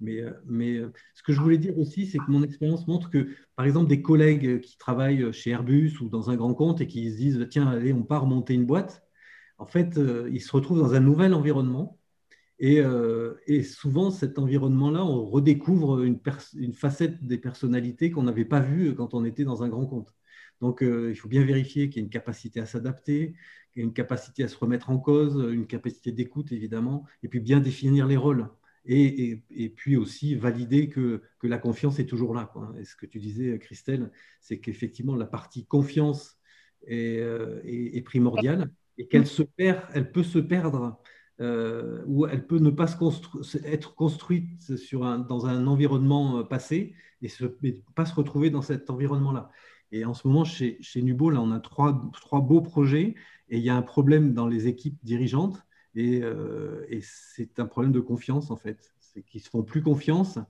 Mais, 0.00 0.20
euh, 0.20 0.32
euh, 0.50 0.90
ce 1.14 1.22
que 1.22 1.32
je 1.32 1.40
voulais 1.40 1.58
dire 1.58 1.78
aussi, 1.78 2.06
c'est 2.06 2.18
que 2.18 2.30
mon 2.30 2.42
expérience 2.42 2.86
montre 2.86 3.10
que, 3.10 3.28
par 3.56 3.64
exemple, 3.64 3.88
des 3.88 4.02
collègues 4.02 4.60
qui 4.60 4.76
travaillent 4.76 5.32
chez 5.32 5.50
Airbus 5.50 5.98
ou 6.00 6.08
dans 6.08 6.30
un 6.30 6.36
grand 6.36 6.54
compte 6.54 6.80
et 6.80 6.86
qui 6.86 7.10
se 7.10 7.16
disent, 7.16 7.46
tiens, 7.50 7.68
allez, 7.68 7.92
on 7.92 8.02
part 8.02 8.26
monter 8.26 8.54
une 8.54 8.66
boîte, 8.66 9.02
en 9.58 9.66
fait, 9.66 9.98
euh, 9.98 10.28
ils 10.32 10.42
se 10.42 10.52
retrouvent 10.52 10.80
dans 10.80 10.94
un 10.94 11.00
nouvel 11.00 11.32
environnement. 11.34 11.98
Et, 12.58 12.82
souvent, 13.62 14.10
cet 14.10 14.38
environnement-là, 14.38 15.04
on 15.04 15.26
redécouvre 15.26 16.02
une, 16.02 16.20
une, 16.54 16.72
facette 16.72 17.22
des 17.26 17.36
personnalités 17.36 18.10
qu'on 18.10 18.22
n'avait 18.22 18.44
pas 18.44 18.60
vues 18.60 18.94
quand 18.94 19.12
on 19.14 19.24
était 19.24 19.44
dans 19.44 19.62
un 19.62 19.68
grand 19.68 19.86
compte. 19.86 20.14
Donc, 20.60 20.82
euh, 20.82 21.10
il 21.10 21.16
faut 21.16 21.28
bien 21.28 21.44
vérifier 21.44 21.88
qu'il 21.88 22.00
y 22.00 22.04
a 22.04 22.06
une 22.06 22.10
capacité 22.10 22.60
à 22.60 22.66
s'adapter, 22.66 23.34
qu'il 23.72 23.82
y 23.82 23.84
a 23.84 23.86
une 23.86 23.94
capacité 23.94 24.44
à 24.44 24.48
se 24.48 24.56
remettre 24.56 24.90
en 24.90 24.98
cause, 24.98 25.36
une 25.52 25.66
capacité 25.66 26.12
d'écoute, 26.12 26.52
évidemment, 26.52 27.04
et 27.22 27.28
puis 27.28 27.40
bien 27.40 27.60
définir 27.60 28.06
les 28.06 28.16
rôles. 28.16 28.48
Et, 28.86 29.42
puis 29.76 29.96
aussi 29.96 30.34
valider 30.34 30.88
que, 30.90 31.22
la 31.42 31.58
confiance 31.58 31.98
est 31.98 32.06
toujours 32.06 32.34
là. 32.34 32.52
Et 32.78 32.84
ce 32.84 32.96
que 32.96 33.06
tu 33.06 33.18
disais, 33.18 33.58
Christelle, 33.58 34.10
c'est 34.40 34.58
qu'effectivement, 34.58 35.16
la 35.16 35.26
partie 35.26 35.64
confiance 35.66 36.38
est, 36.86 37.18
euh, 37.20 38.02
primordiale 38.04 38.70
et 38.98 39.06
qu'elle 39.08 39.24
peut 39.24 40.22
se 40.22 40.38
perdre 40.38 41.00
euh, 41.40 42.04
ou 42.06 42.26
elle 42.26 42.46
peut 42.46 42.58
ne 42.58 42.70
pas 42.70 42.86
être 43.64 43.94
construite 43.94 44.70
dans 44.92 45.46
un 45.46 45.66
environnement 45.66 46.44
passé 46.44 46.94
et 47.22 47.28
ne 47.40 47.70
pas 47.94 48.06
se 48.06 48.14
retrouver 48.14 48.50
dans 48.50 48.62
cet 48.62 48.88
environnement-là. 48.90 49.50
Et 49.94 50.04
en 50.04 50.12
ce 50.12 50.26
moment, 50.26 50.44
chez, 50.44 50.76
chez 50.80 51.02
Nubo, 51.02 51.32
on 51.32 51.52
a 51.52 51.60
trois, 51.60 52.10
trois, 52.14 52.40
beaux 52.40 52.60
projets 52.60 53.14
et 53.48 53.58
il 53.58 53.62
y 53.62 53.70
a 53.70 53.76
un 53.76 53.82
problème 53.82 54.34
dans 54.34 54.48
les 54.48 54.66
équipes 54.66 54.98
dirigeantes 55.04 55.64
et, 55.94 56.20
euh, 56.24 56.84
c'est 57.00 57.60
un 57.60 57.66
problème 57.66 57.92
de 57.92 58.00
confiance 58.00 58.50
en 58.50 58.56
fait. 58.56 58.92
C'est 58.98 59.22
qu'ils 59.22 59.38
ne 59.40 59.44
se 59.44 59.50
font 59.50 59.62
plus 59.62 59.82
confiance 59.82 60.40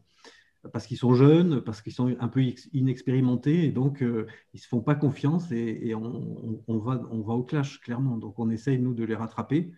parce 0.72 0.86
qu'ils 0.86 0.96
sont 0.96 1.14
jeunes, 1.14 1.60
parce 1.60 1.82
qu'ils 1.82 1.92
sont 1.92 2.16
un 2.18 2.28
peu 2.28 2.42
inexpérimentés 2.72 3.66
et 3.66 3.70
donc 3.70 4.02
euh, 4.02 4.26
ils 4.54 4.56
ne 4.56 4.62
se 4.62 4.68
font 4.68 4.80
pas 4.80 4.94
confiance 4.94 5.52
et, 5.52 5.94
on, 5.94 6.78
va, 6.78 7.02
on 7.10 7.20
va 7.20 7.34
au 7.34 7.42
clash 7.42 7.80
clairement. 7.80 8.16
Donc 8.16 8.38
on 8.38 8.48
essaye 8.48 8.78
nous 8.78 8.94
de 8.94 9.04
les 9.04 9.14
rattraper 9.14 9.72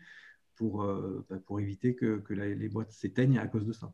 pour, 0.54 0.84
euh, 0.84 1.26
bah, 1.28 1.40
pour 1.44 1.58
éviter 1.58 1.96
que, 1.96 2.18
que 2.18 2.34
les 2.34 2.68
boîtes 2.68 2.92
s'éteignent 2.92 3.38
à 3.38 3.48
cause 3.48 3.66
de 3.66 3.72
ça. 3.72 3.92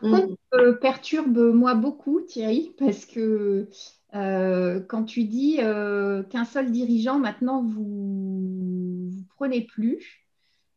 Par 0.00 0.10
contre, 0.10 0.78
perturbe 0.80 1.38
moi 1.38 1.74
beaucoup, 1.74 2.20
Thierry, 2.20 2.74
parce 2.78 3.06
que 3.06 3.68
euh, 4.14 4.80
quand 4.80 5.04
tu 5.04 5.24
dis 5.24 5.58
euh, 5.60 6.22
qu'un 6.22 6.44
seul 6.44 6.70
dirigeant, 6.70 7.18
maintenant, 7.18 7.62
vous 7.62 9.10
ne 9.10 9.22
prenez 9.36 9.62
plus, 9.62 10.24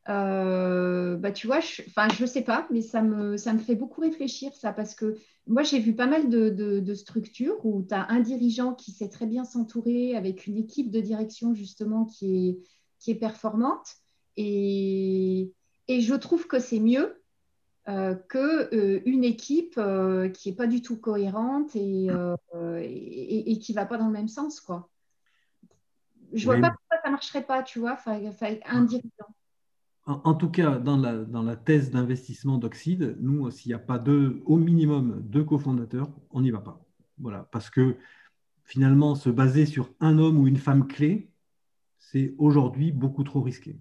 bah, 0.08 1.32
tu 1.34 1.48
vois, 1.48 1.60
je, 1.60 1.82
je 2.18 2.26
sais 2.26 2.42
pas, 2.44 2.68
mais 2.72 2.82
ça 2.82 3.02
me, 3.02 3.38
ça 3.38 3.54
me 3.54 3.60
fait 3.60 3.76
beaucoup 3.76 4.02
réfléchir, 4.02 4.54
ça, 4.54 4.72
parce 4.72 4.96
que 4.96 5.16
moi, 5.48 5.64
j'ai 5.64 5.80
vu 5.80 5.96
pas 5.96 6.08
mal 6.08 6.30
de, 6.30 6.50
de, 6.50 6.94
structures 6.94 7.66
où 7.66 7.84
tu 7.88 7.94
as 7.94 8.08
un 8.10 8.20
dirigeant 8.20 8.74
qui 8.74 8.92
sait 8.92 9.10
très 9.10 9.26
bien 9.26 9.46
s'entourer 9.46 10.16
avec 10.16 10.46
une 10.46 10.58
équipe 10.58 10.92
de 10.92 11.00
direction, 11.00 11.54
justement, 11.54 12.06
qui 12.06 12.50
est, 12.50 12.58
qui 13.00 13.12
est 13.12 13.16
performante. 13.16 13.88
Et, 14.36 15.52
et 15.88 16.02
je 16.02 16.14
trouve 16.16 16.48
que 16.48 16.60
c'est 16.60 16.80
mieux 16.80 17.17
euh, 17.90 18.16
qu'une 18.16 19.24
euh, 19.24 19.28
équipe 19.28 19.80
qui 20.34 20.50
n'est 20.50 20.56
pas 20.56 20.68
du 20.68 20.82
tout 20.82 20.98
cohérente 20.98 21.76
et, 21.76 22.08
et, 22.82 23.52
et 23.52 23.60
qui 23.60 23.72
ne 23.72 23.76
va 23.76 23.86
pas 23.86 23.98
dans 23.98 24.08
le 24.08 24.14
même 24.14 24.28
sens, 24.28 24.60
quoi. 24.60 24.90
Je 26.34 26.46
vois 26.46 26.60
pas 26.60 26.72
pourquoi 26.72 26.98
ça 27.02 27.08
ne 27.08 27.12
marcherait 27.12 27.46
pas, 27.46 27.64
tu 27.64 27.80
vois, 27.80 27.98
un 28.06 28.82
dirigeant 28.82 29.28
en, 30.08 30.36
tout 30.36 30.50
cas, 30.50 30.80
dans 30.80 30.96
la, 30.96 31.26
dans 31.26 31.44
la 31.44 31.58
thèse 31.58 31.92
d'investissement 31.92 32.58
d'Oxide, 32.58 33.18
nous, 33.20 33.52
s'il 33.52 33.72
n'y 33.72 33.76
a 33.76 33.80
pas 33.80 34.00
deux, 34.00 34.42
au 34.46 34.56
minimum 34.56 35.22
deux 35.22 35.44
cofondateurs, 35.44 36.10
on 36.32 36.40
n'y 36.40 36.50
va 36.50 36.62
pas. 36.62 36.82
Voilà, 37.18 37.44
parce 37.52 37.70
que 37.70 37.98
finalement, 38.64 39.16
se 39.16 39.30
baser 39.30 39.66
sur 39.66 39.92
un 40.00 40.18
homme 40.18 40.38
ou 40.38 40.48
une 40.48 40.58
femme 40.58 40.88
clé, 40.88 41.30
c'est 41.98 42.34
aujourd'hui 42.38 42.94
beaucoup 42.94 43.26
trop 43.26 43.42
risqué. 43.42 43.76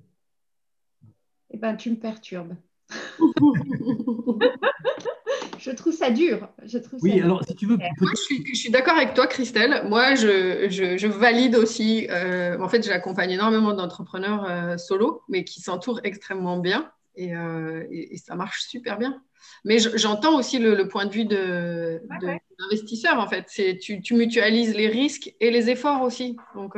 Eh 1.50 1.58
bien, 1.58 1.76
tu 1.76 1.90
me 1.90 1.96
perturbes. 1.96 2.56
je 5.58 5.70
trouve 5.72 5.92
ça 5.92 6.10
dur. 6.10 6.48
Je 6.64 6.78
trouve 6.78 7.00
oui, 7.02 7.20
alors 7.20 7.44
si 7.44 7.54
tu 7.54 7.66
veux. 7.66 7.76
Moi, 7.76 8.10
je 8.12 8.54
suis, 8.54 8.70
d'accord 8.70 8.96
avec 8.96 9.14
toi, 9.14 9.26
Christelle. 9.26 9.82
Moi, 9.88 10.14
je, 10.14 10.68
je, 10.70 11.06
valide 11.06 11.56
aussi. 11.56 12.06
Euh, 12.10 12.58
en 12.60 12.68
fait, 12.68 12.84
j'accompagne 12.84 13.32
énormément 13.32 13.72
d'entrepreneurs 13.72 14.46
euh, 14.48 14.76
solo, 14.76 15.22
mais 15.28 15.44
qui 15.44 15.60
s'entourent 15.60 16.00
extrêmement 16.04 16.58
bien 16.58 16.90
euh, 17.18 17.84
et, 17.90 18.16
ça 18.18 18.36
marche 18.36 18.66
super 18.66 18.98
bien. 18.98 19.22
Mais 19.64 19.78
j'entends 19.78 20.38
aussi 20.38 20.58
le, 20.58 20.88
point 20.88 21.06
de 21.06 21.12
vue 21.12 21.24
de, 21.24 22.00
l'investisseur. 22.58 23.18
En 23.18 23.28
fait, 23.28 23.44
c'est 23.48 23.78
tu, 23.78 24.00
tu, 24.00 24.14
mutualises 24.14 24.74
les 24.74 24.88
risques 24.88 25.34
et 25.40 25.50
les 25.50 25.70
efforts 25.70 26.02
aussi. 26.02 26.36
Donc 26.54 26.76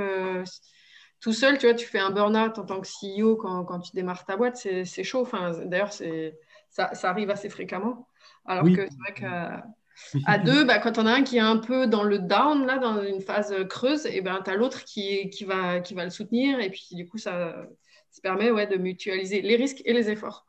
tout 1.20 1.32
seul, 1.32 1.58
tu 1.58 1.66
vois, 1.66 1.74
tu 1.74 1.86
fais 1.86 1.98
un 1.98 2.10
burn-out 2.10 2.58
en 2.58 2.64
tant 2.64 2.80
que 2.80 2.86
CEO 2.86 3.36
quand, 3.36 3.64
quand 3.64 3.80
tu 3.80 3.92
démarres 3.94 4.24
ta 4.24 4.36
boîte, 4.36 4.56
c'est 4.56 5.04
chaud. 5.04 5.22
Enfin, 5.22 5.52
D'ailleurs, 5.64 5.92
ça, 5.92 6.94
ça, 6.94 7.10
arrive 7.10 7.30
assez 7.30 7.48
fréquemment. 7.48 8.08
Alors 8.44 8.64
que 8.64 8.86
c'est 8.88 8.98
vrai 8.98 9.14
qu'à 9.14 10.38
deux, 10.38 10.64
bah, 10.64 10.78
quand 10.78 10.98
on 10.98 11.06
a 11.06 11.12
un 11.12 11.22
qui 11.22 11.36
est 11.36 11.40
un 11.40 11.56
peu 11.56 11.86
dans 11.86 12.04
le 12.04 12.18
down, 12.20 12.66
là, 12.66 12.78
dans 12.78 13.02
une 13.02 13.20
phase 13.20 13.54
creuse, 13.68 14.06
et 14.06 14.20
ben, 14.20 14.40
tu 14.44 14.50
as 14.50 14.54
l'autre 14.54 14.84
qui, 14.84 15.28
qui, 15.30 15.44
va, 15.44 15.80
qui 15.80 15.94
va 15.94 16.04
le 16.04 16.10
soutenir. 16.10 16.60
Et 16.60 16.70
puis, 16.70 16.88
du 16.92 17.06
coup, 17.06 17.18
ça, 17.18 17.66
ça 18.10 18.20
permet 18.22 18.50
ouais, 18.50 18.66
de 18.66 18.76
mutualiser 18.76 19.42
les 19.42 19.56
risques 19.56 19.82
et 19.84 19.92
les 19.92 20.10
efforts. 20.10 20.46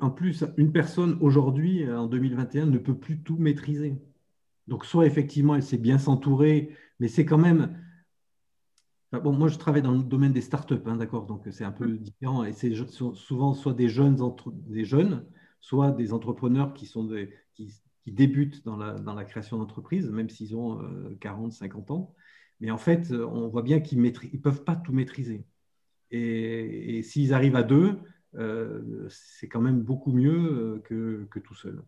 En 0.00 0.10
plus, 0.10 0.44
une 0.56 0.72
personne 0.72 1.18
aujourd'hui, 1.20 1.90
en 1.92 2.06
2021, 2.06 2.66
ne 2.66 2.78
peut 2.78 2.96
plus 2.96 3.20
tout 3.20 3.36
maîtriser. 3.36 3.96
Donc, 4.68 4.86
soit 4.86 5.06
effectivement, 5.06 5.56
elle 5.56 5.62
sait 5.62 5.76
bien 5.76 5.98
s'entourer, 5.98 6.74
mais 7.00 7.08
c'est 7.08 7.26
quand 7.26 7.38
même. 7.38 7.78
Bon, 9.12 9.32
moi, 9.32 9.48
je 9.48 9.58
travaille 9.58 9.82
dans 9.82 9.92
le 9.92 10.02
domaine 10.02 10.32
des 10.32 10.40
startups, 10.40 10.74
hein, 10.86 10.96
d'accord 10.96 11.26
Donc, 11.26 11.46
c'est 11.50 11.64
un 11.64 11.72
peu 11.72 11.86
mm. 11.86 11.98
différent. 11.98 12.44
Et 12.44 12.52
c'est 12.52 12.72
souvent 12.74 13.52
soit 13.52 13.74
des 13.74 13.88
jeunes, 13.88 14.16
des 14.66 14.84
jeunes 14.84 15.24
soit 15.60 15.92
des 15.92 16.12
entrepreneurs 16.12 16.74
qui, 16.74 16.86
sont 16.86 17.08
qui, 17.54 17.72
débutent 18.06 18.64
dans 18.64 18.76
la, 18.76 18.94
dans 18.94 19.14
la 19.14 19.24
création 19.24 19.58
d'entreprise, 19.58 20.10
même 20.10 20.28
s'ils 20.28 20.56
ont 20.56 20.80
40, 21.20 21.52
euh, 21.52 21.54
50 21.54 21.90
ans. 21.92 22.14
Mais 22.60 22.70
en 22.70 22.78
fait, 22.78 23.12
on 23.12 23.48
voit 23.48 23.62
bien 23.62 23.80
qu'ils 23.80 24.00
ne 24.00 24.38
peuvent 24.38 24.64
pas 24.64 24.76
tout 24.76 24.92
maîtriser. 24.92 25.44
Et, 26.10 27.02
s'ils 27.02 27.32
arrivent 27.32 27.56
à 27.56 27.62
deux, 27.62 27.98
euh, 28.34 29.06
c'est 29.08 29.48
quand 29.48 29.60
même 29.60 29.82
beaucoup 29.82 30.12
mieux 30.12 30.32
euh, 30.32 30.78
que, 30.80 31.26
que 31.30 31.38
tout 31.38 31.54
seul. 31.54 31.82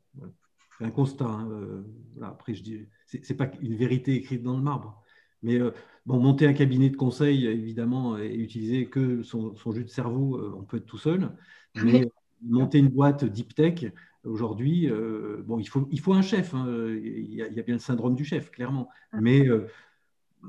C'est 0.79 0.85
un 0.85 0.91
constat. 0.91 1.27
Hein, 1.27 1.85
après, 2.23 2.55
je 2.55 2.63
dis, 2.63 2.89
c'est 3.07 3.37
pas 3.37 3.51
une 3.61 3.77
vérité 3.77 4.15
écrite 4.15 4.43
dans 4.43 4.57
le 4.57 4.63
marbre. 4.63 5.03
Mais 5.43 5.59
bon, 6.07 6.19
monter 6.21 6.47
un 6.47 6.53
cabinet 6.53 6.91
de 6.91 6.97
conseil, 6.97 7.47
évidemment, 7.47 8.19
et 8.19 8.35
utiliser 8.35 8.87
que 8.87 9.23
son, 9.23 9.55
son 9.57 9.73
jus 9.73 9.85
de 9.85 9.91
cerveau, 9.91 10.41
on 10.57 10.63
peut 10.65 10.79
être 10.79 10.87
tout 10.87 10.99
seul. 10.99 11.31
Mais 11.75 12.09
monter 12.43 12.79
une 12.79 12.89
boîte 12.89 13.25
deep 13.25 13.55
tech, 13.55 13.87
aujourd'hui, 14.25 14.91
euh, 14.91 15.43
bon, 15.45 15.59
il 15.59 15.69
faut, 15.69 15.89
il 15.91 16.01
faut 16.01 16.15
un 16.15 16.23
chef. 16.23 16.55
Hein. 16.55 16.67
Il, 17.03 17.35
y 17.35 17.43
a, 17.43 17.63
bien 17.63 17.75
le 17.75 17.81
syndrome 17.81 18.15
du 18.15 18.25
chef, 18.25 18.51
clairement. 18.51 18.89
Mais 19.13 19.47
euh, 19.47 19.67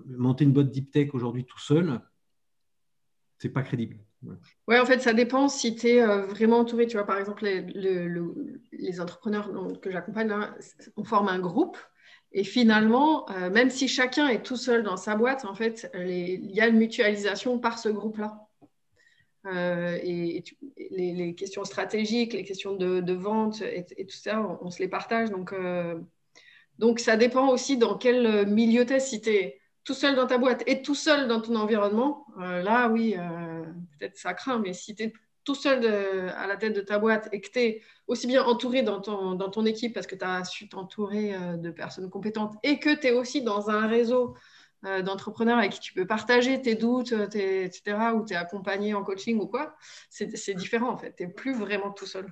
monter 0.05 0.43
une 0.43 0.53
boîte 0.53 0.71
deep 0.71 0.91
tech 0.91 1.09
aujourd'hui 1.13 1.45
tout 1.45 1.59
seul, 1.59 1.99
c'est 3.37 3.49
pas 3.49 3.63
crédible. 3.63 3.97
Ouais. 4.67 4.79
en 4.79 4.85
fait, 4.85 4.99
ça 4.99 5.13
dépend 5.13 5.47
si 5.47 5.75
tu 5.75 5.87
es 5.87 6.01
euh, 6.01 6.25
vraiment 6.25 6.59
entouré. 6.59 6.87
Tu 6.87 6.97
vois, 6.97 7.05
par 7.05 7.17
exemple, 7.17 7.43
les, 7.43 8.09
les 8.71 9.01
entrepreneurs 9.01 9.51
que 9.81 9.91
j'accompagne, 9.91 10.33
on 10.97 11.03
forme 11.03 11.27
un 11.27 11.39
groupe. 11.39 11.77
Et 12.37 12.43
finalement, 12.43 13.25
même 13.53 13.69
si 13.69 13.87
chacun 13.87 14.27
est 14.27 14.43
tout 14.43 14.57
seul 14.57 14.83
dans 14.83 14.97
sa 14.97 15.15
boîte, 15.15 15.45
en 15.45 15.55
fait, 15.55 15.89
il 15.95 16.51
y 16.51 16.59
a 16.59 16.67
une 16.67 16.75
mutualisation 16.75 17.59
par 17.59 17.79
ce 17.79 17.87
groupe-là. 17.87 18.45
Euh, 19.47 19.99
et, 20.01 20.43
les, 20.89 21.35
questions 21.35 21.63
stratégiques, 21.65 22.33
les 22.33 22.43
questions 22.43 22.75
de, 22.75 23.13
vente 23.13 23.61
et, 23.61 24.05
tout 24.05 24.15
ça, 24.15 24.41
on, 24.61 24.69
se 24.71 24.79
les 24.79 24.87
partage. 24.87 25.29
Donc, 25.29 25.53
euh, 25.53 25.99
donc, 26.79 26.99
ça 26.99 27.15
dépend 27.15 27.49
aussi 27.49 27.77
dans 27.77 27.97
quel 27.97 28.47
milieu 28.47 28.85
tu 28.85 28.93
es. 28.93 28.99
Si 28.99 29.21
tu 29.21 29.29
es 29.29 29.61
tout 29.83 29.93
seul 29.93 30.15
dans 30.15 30.27
ta 30.27 30.37
boîte 30.37 30.63
et 30.65 30.81
tout 30.81 30.95
seul 30.95 31.27
dans 31.27 31.41
ton 31.41 31.55
environnement, 31.55 32.25
euh, 32.39 32.61
là, 32.63 32.89
oui, 32.89 33.15
peut-être 33.99 34.17
ça 34.17 34.33
craint. 34.33 34.59
Mais 34.59 34.73
si 34.73 34.95
tu 34.95 35.03
es 35.03 35.13
tout 35.45 35.55
seul 35.55 35.85
à 36.35 36.47
la 36.47 36.57
tête 36.57 36.73
de 36.73 36.81
ta 36.81 36.99
boîte 36.99 37.29
et 37.31 37.39
que 37.39 37.49
tu 37.49 37.59
es 37.59 37.81
aussi 38.07 38.27
bien 38.27 38.43
entouré 38.43 38.83
dans 38.83 38.99
ton, 38.99 39.65
équipe 39.65 39.93
parce 39.93 40.07
que 40.07 40.15
tu 40.15 40.25
as 40.25 40.43
su 40.43 40.67
t'entourer 40.67 41.35
de 41.57 41.71
personnes 41.71 42.09
compétentes 42.09 42.55
et 42.63 42.79
que 42.79 42.93
tu 42.93 43.07
es 43.07 43.11
aussi 43.11 43.41
dans 43.41 43.69
un 43.69 43.87
réseau 43.87 44.35
euh, 44.85 45.01
d'entrepreneurs 45.01 45.57
avec 45.57 45.71
qui 45.71 45.79
tu 45.79 45.93
peux 45.93 46.05
partager 46.05 46.61
tes 46.61 46.75
doutes, 46.75 47.11
euh, 47.13 47.25
etc., 47.25 48.13
ou 48.13 48.23
tu 48.23 48.33
es 48.33 48.35
accompagné 48.35 48.93
en 48.93 49.03
coaching 49.03 49.39
ou 49.39 49.47
quoi, 49.47 49.75
c'est 50.09 50.53
différent 50.53 50.91
en 50.91 50.97
fait. 50.97 51.15
Tu 51.15 51.25
n'es 51.25 51.33
plus 51.33 51.53
vraiment 51.55 51.91
tout 51.91 52.05
seul. 52.05 52.31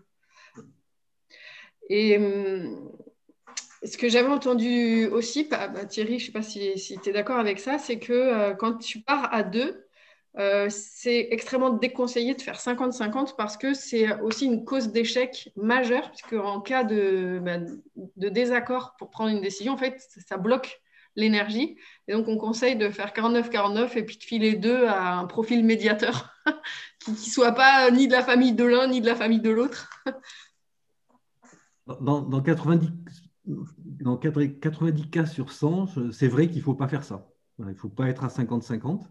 Et 1.90 2.18
hum, 2.18 2.92
ce 3.84 3.98
que 3.98 4.08
j'avais 4.08 4.28
entendu 4.28 5.08
aussi, 5.08 5.46
bah, 5.46 5.68
Thierry, 5.86 6.20
je 6.20 6.26
ne 6.26 6.28
sais 6.28 6.32
pas 6.32 6.44
si, 6.44 7.00
tu 7.02 7.10
es 7.10 7.14
d'accord 7.14 7.40
avec 7.40 7.60
ça, 7.60 7.80
c'est 7.80 7.98
que 7.98 8.14
euh, 8.14 8.54
quand 8.54 8.78
tu 8.78 9.02
pars 9.02 9.34
à 9.34 9.42
deux, 9.42 9.83
c'est 10.70 11.28
extrêmement 11.32 11.70
déconseillé 11.70 12.34
de 12.34 12.42
faire 12.42 12.58
50-50 12.58 13.36
parce 13.36 13.58
que 13.58 13.74
c'est 13.74 14.20
aussi 14.22 14.46
une 14.46 14.66
cause 14.66 14.92
d'échec 14.92 15.52
majeure, 15.56 16.10
puisque 16.12 16.34
en 16.34 16.60
cas 16.60 16.84
de, 16.84 17.40
bah, 17.44 17.58
de, 18.16 18.30
désaccord 18.30 18.96
pour 18.98 19.12
prendre 19.12 19.30
une 19.30 19.42
décision, 19.42 19.74
en 19.74 19.78
fait, 19.78 20.02
ça 20.28 20.38
bloque 20.38 20.82
l'énergie. 21.16 21.78
Et 22.08 22.14
donc, 22.14 22.28
on 22.28 22.38
conseille 22.38 22.76
de 22.76 22.90
faire 22.90 23.14
49-49 23.14 23.98
et 23.98 24.04
puis 24.04 24.18
de 24.18 24.24
filer 24.24 24.56
deux 24.56 24.86
à 24.86 25.18
un 25.18 25.26
profil 25.26 25.64
médiateur 25.64 26.32
qui 27.00 27.12
ne 27.12 27.16
soit 27.16 27.52
pas 27.52 27.92
ni 27.92 28.08
de 28.08 28.14
la 28.14 28.24
famille 28.24 28.54
de 28.54 28.64
l'un 28.64 28.88
ni 28.88 29.02
de 29.02 29.06
la 29.06 29.16
famille 29.16 29.42
de 29.42 29.52
l'autre. 29.52 29.90
dans, 32.02 32.42
90, 32.42 32.90
dans 33.46 34.18
90 34.18 35.10
cas 35.10 35.26
sur 35.28 35.52
100, 35.52 36.12
c'est 36.12 36.28
vrai 36.28 36.48
qu'il 36.48 36.58
ne 36.58 36.64
faut 36.64 36.74
pas 36.74 36.88
faire 36.88 37.04
ça. 37.04 37.30
il 37.60 37.66
ne 37.66 37.74
faut 37.76 37.90
pas 37.90 38.08
être 38.10 38.24
à 38.24 38.30
50-50. 38.30 39.04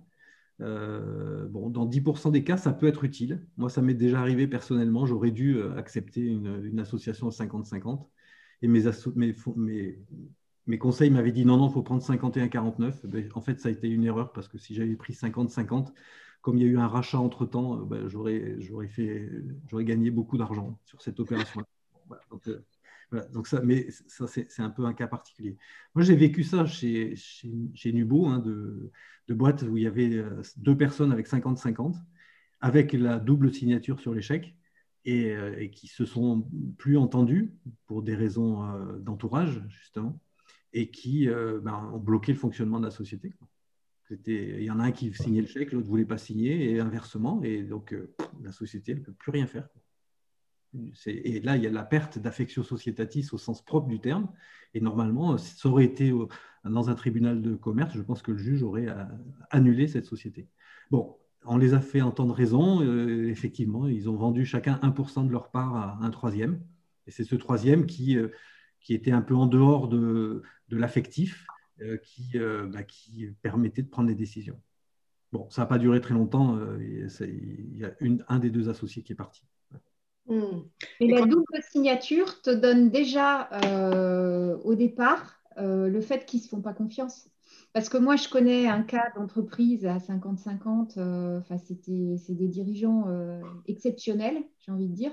Euh, 0.60 1.46
bon, 1.48 1.70
dans 1.70 1.86
10% 1.86 2.30
des 2.30 2.44
cas, 2.44 2.56
ça 2.56 2.72
peut 2.72 2.86
être 2.86 3.04
utile. 3.04 3.44
Moi, 3.56 3.70
ça 3.70 3.82
m'est 3.82 3.94
déjà 3.94 4.20
arrivé 4.20 4.46
personnellement. 4.46 5.06
J'aurais 5.06 5.30
dû 5.30 5.56
euh, 5.56 5.76
accepter 5.76 6.20
une, 6.22 6.78
association 6.78 7.28
à 7.28 7.30
50-50. 7.30 8.06
Et 8.62 8.68
mes, 8.68 8.82
conseils 10.78 11.10
m'avaient 11.10 11.32
dit 11.32 11.44
non, 11.44 11.56
non, 11.56 11.68
il 11.68 11.72
faut 11.72 11.82
prendre 11.82 12.02
51-49. 12.02 13.06
Ben, 13.06 13.28
en 13.34 13.40
fait, 13.40 13.60
ça 13.60 13.68
a 13.68 13.72
été 13.72 13.88
une 13.88 14.04
erreur 14.04 14.32
parce 14.32 14.48
que 14.48 14.58
si 14.58 14.74
j'avais 14.74 14.94
pris 14.94 15.14
50-50, 15.14 15.92
comme 16.42 16.58
il 16.58 16.62
y 16.62 16.66
a 16.66 16.68
eu 16.68 16.78
un 16.78 16.88
rachat 16.88 17.18
entre-temps, 17.18 17.80
euh, 17.80 17.84
ben, 17.84 18.08
j'aurais, 18.08 18.56
gagné 19.84 20.10
beaucoup 20.10 20.38
d'argent 20.38 20.78
sur 20.84 21.02
cette 21.02 21.18
opération. 21.18 21.62
Euh, 22.48 22.60
donc, 23.32 23.46
ça, 23.46 23.60
mais 23.62 23.90
ça, 23.90 24.26
c'est, 24.26 24.60
un 24.60 24.70
peu 24.70 24.84
un 24.84 24.94
cas 24.94 25.06
particulier. 25.06 25.56
Moi, 25.94 26.04
j'ai 26.04 26.16
vécu 26.16 26.44
ça 26.44 26.66
chez, 26.66 27.14
chez, 27.16 27.92
Nubo, 27.92 28.26
hein, 28.26 28.38
de, 28.38 28.90
de 29.28 29.34
boîtes 29.34 29.62
où 29.62 29.76
il 29.76 29.84
y 29.84 29.86
avait 29.86 30.14
euh, 30.14 30.42
deux 30.56 30.76
personnes 30.76 31.12
avec 31.12 31.28
50-50, 31.28 31.96
avec 32.60 32.92
la 32.92 33.18
double 33.18 33.52
signature 33.52 34.00
sur 34.00 34.14
les 34.14 34.22
chèques. 34.22 34.54
Et, 35.04 35.34
et, 35.58 35.72
qui 35.72 35.88
se 35.88 36.04
sont 36.04 36.48
plus 36.78 36.96
entendus 36.96 37.52
pour 37.86 38.04
des 38.04 38.14
raisons 38.14 38.62
d'entourage, 39.00 39.60
justement 39.66 40.20
et 40.72 40.90
qui 40.90 41.28
euh, 41.28 41.60
ben, 41.60 41.90
ont 41.92 41.98
bloqué 41.98 42.32
le 42.32 42.38
fonctionnement 42.38 42.78
de 42.78 42.86
la 42.86 42.90
société. 42.90 43.34
Il 44.26 44.62
y 44.62 44.70
en 44.70 44.78
a 44.78 44.84
un 44.84 44.92
qui 44.92 45.12
signait 45.14 45.40
le 45.40 45.46
chèque, 45.46 45.72
l'autre 45.72 45.86
ne 45.86 45.90
voulait 45.90 46.04
pas 46.04 46.18
signer, 46.18 46.70
et 46.70 46.80
inversement, 46.80 47.42
et 47.42 47.62
donc 47.62 47.94
euh, 47.94 48.14
la 48.42 48.52
société 48.52 48.94
ne 48.94 49.00
peut 49.00 49.12
plus 49.12 49.30
rien 49.30 49.46
faire. 49.46 49.68
Et 51.06 51.40
là, 51.40 51.56
il 51.56 51.62
y 51.62 51.66
a 51.66 51.70
la 51.70 51.82
perte 51.82 52.18
d'affectio 52.18 52.62
societatis 52.62 53.28
au 53.32 53.38
sens 53.38 53.62
propre 53.62 53.88
du 53.88 54.00
terme. 54.00 54.28
Et 54.74 54.80
normalement, 54.80 55.36
ça 55.36 55.68
aurait 55.68 55.84
été 55.84 56.12
dans 56.64 56.90
un 56.90 56.94
tribunal 56.94 57.42
de 57.42 57.54
commerce, 57.54 57.94
je 57.94 58.02
pense 58.02 58.22
que 58.22 58.32
le 58.32 58.38
juge 58.38 58.62
aurait 58.62 58.88
euh, 58.88 59.04
annulé 59.50 59.88
cette 59.88 60.06
société. 60.06 60.48
Bon, 60.90 61.16
on 61.44 61.58
les 61.58 61.74
a 61.74 61.80
fait 61.80 62.00
entendre 62.00 62.34
raison. 62.34 62.82
effectivement, 63.28 63.88
ils 63.88 64.08
ont 64.08 64.14
vendu 64.14 64.44
chacun 64.44 64.78
1% 64.82 65.26
de 65.26 65.32
leur 65.32 65.50
part 65.50 65.74
à 65.74 65.98
un 66.00 66.10
troisième. 66.10 66.62
Et 67.06 67.10
c'est 67.10 67.24
ce 67.24 67.34
troisième 67.34 67.86
qui, 67.86 68.16
qui 68.80 68.94
était 68.94 69.10
un 69.10 69.22
peu 69.22 69.34
en 69.34 69.46
dehors 69.46 69.88
de, 69.88 70.42
l'affectif, 70.70 71.46
qui, 72.04 72.38
bah, 72.72 72.84
qui 72.84 73.26
permettait 73.42 73.82
de 73.82 73.88
prendre 73.88 74.06
des 74.06 74.14
décisions. 74.14 74.60
Bon, 75.32 75.50
ça 75.50 75.62
n'a 75.62 75.66
pas 75.66 75.78
duré 75.78 76.00
très 76.00 76.14
longtemps. 76.14 76.56
il 76.78 77.76
y 77.76 77.84
a 77.84 77.92
un 78.28 78.38
des 78.38 78.50
deux 78.50 78.68
associés 78.68 79.02
qui 79.02 79.12
est 79.12 79.16
parti. 79.16 79.44
Hmm. 80.26 80.62
Et, 81.00 81.08
la 81.08 81.26
double 81.26 81.62
signature 81.70 82.40
te 82.42 82.50
donne 82.50 82.90
déjà 82.90 83.48
euh, 83.64 84.56
au 84.64 84.74
départ 84.74 85.40
euh, 85.58 85.88
le 85.88 86.00
fait 86.00 86.24
qu'ils 86.24 86.40
ne 86.40 86.44
se 86.44 86.48
font 86.48 86.60
pas 86.60 86.72
confiance. 86.72 87.28
Parce 87.72 87.88
que 87.88 87.98
moi, 87.98 88.16
je 88.16 88.28
connais 88.28 88.68
un 88.68 88.82
cas 88.82 89.10
d'entreprise 89.16 89.86
à 89.86 89.98
50-50, 89.98 90.98
euh, 90.98 91.40
c'est 91.48 92.34
des 92.34 92.48
dirigeants 92.48 93.06
exceptionnels, 93.66 94.42
j'ai 94.60 94.72
envie 94.72 94.88
de 94.88 94.94
dire. 94.94 95.12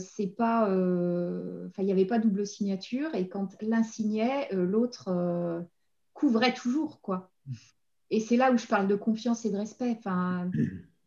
c'est 0.00 0.34
pas, 0.36 0.68
il 0.70 1.84
n'y 1.84 1.92
avait 1.92 2.06
pas 2.06 2.18
double 2.18 2.46
signature 2.46 3.14
et 3.14 3.28
quand 3.28 3.56
l'un 3.60 3.82
signait, 3.82 4.48
l'autre 4.52 5.64
couvrait 6.14 6.54
toujours, 6.54 7.00
quoi. 7.02 7.30
Et 8.10 8.20
c'est 8.20 8.36
là 8.36 8.50
où 8.52 8.56
je 8.56 8.66
parle 8.66 8.88
de 8.88 8.96
confiance 8.96 9.44
et 9.44 9.50
de 9.50 9.58
respect. 9.58 9.96
Enfin, 9.98 10.50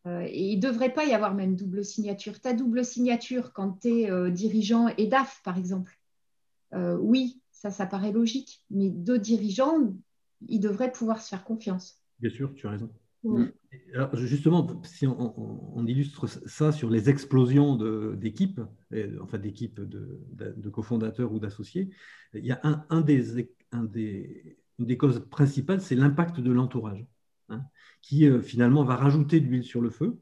Euh, 0.07 0.25
et 0.27 0.51
il 0.51 0.55
ne 0.57 0.61
devrait 0.61 0.93
pas 0.93 1.05
y 1.05 1.13
avoir 1.13 1.33
même 1.35 1.55
double 1.55 1.85
signature. 1.85 2.39
Ta 2.39 2.53
double 2.53 2.83
signature 2.83 3.53
quand 3.53 3.81
tu 3.81 3.89
es 3.89 4.11
euh, 4.11 4.31
dirigeant 4.31 4.87
et 4.97 5.07
DAF, 5.07 5.41
par 5.43 5.57
exemple. 5.57 5.99
Euh, 6.73 6.97
oui, 6.97 7.41
ça, 7.51 7.69
ça 7.71 7.85
paraît 7.85 8.11
logique. 8.11 8.63
Mais 8.71 8.89
deux 8.89 9.19
dirigeants, 9.19 9.93
ils 10.47 10.59
devraient 10.59 10.91
pouvoir 10.91 11.21
se 11.21 11.29
faire 11.29 11.43
confiance. 11.43 12.01
Bien 12.19 12.31
sûr, 12.31 12.53
tu 12.55 12.67
as 12.67 12.71
raison. 12.71 12.89
Alors 13.93 14.15
justement, 14.15 14.67
si 14.83 15.05
on, 15.05 15.85
illustre 15.85 16.25
ça 16.25 16.71
sur 16.71 16.89
les 16.89 17.07
explosions 17.07 17.75
d'équipes, 18.15 18.61
enfin 19.21 19.37
d'équipes 19.37 19.79
de, 19.79 20.69
cofondateurs 20.71 21.31
ou 21.31 21.37
d'associés, 21.37 21.91
il 22.33 22.43
y 22.43 22.51
a 22.51 22.59
un, 22.63 23.01
des, 23.01 23.47
un 23.71 23.83
des, 23.83 24.57
une 24.79 24.87
des 24.87 24.97
causes 24.97 25.23
principales, 25.29 25.81
c'est 25.81 25.93
l'impact 25.93 26.39
de 26.39 26.51
l'entourage. 26.51 27.05
Hein 27.51 27.63
qui 28.01 28.27
euh, 28.27 28.41
finalement 28.41 28.83
va 28.83 28.95
rajouter 28.95 29.39
de 29.39 29.47
l'huile 29.47 29.63
sur 29.63 29.81
le 29.81 29.89
feu, 29.89 30.19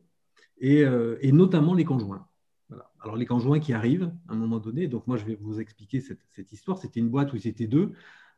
et, 0.59 0.83
euh, 0.83 1.17
notamment 1.31 1.73
les 1.73 1.85
conjoints. 1.85 2.27
Alors 3.01 3.15
les 3.15 3.25
conjoints 3.25 3.59
qui 3.59 3.73
arrivent 3.73 4.11
à 4.27 4.33
un 4.33 4.35
moment 4.35 4.59
donné, 4.59 4.87
donc 4.87 5.07
moi 5.07 5.15
je 5.17 5.25
vais 5.25 5.35
vous 5.35 5.59
expliquer 5.61 6.01
cette, 6.01 6.51
histoire, 6.51 6.77
c'était 6.77 6.99
une 6.99 7.09
boîte 7.09 7.31
où 7.31 7.37
ils 7.37 7.47
étaient 7.47 7.65
deux, 7.65 7.93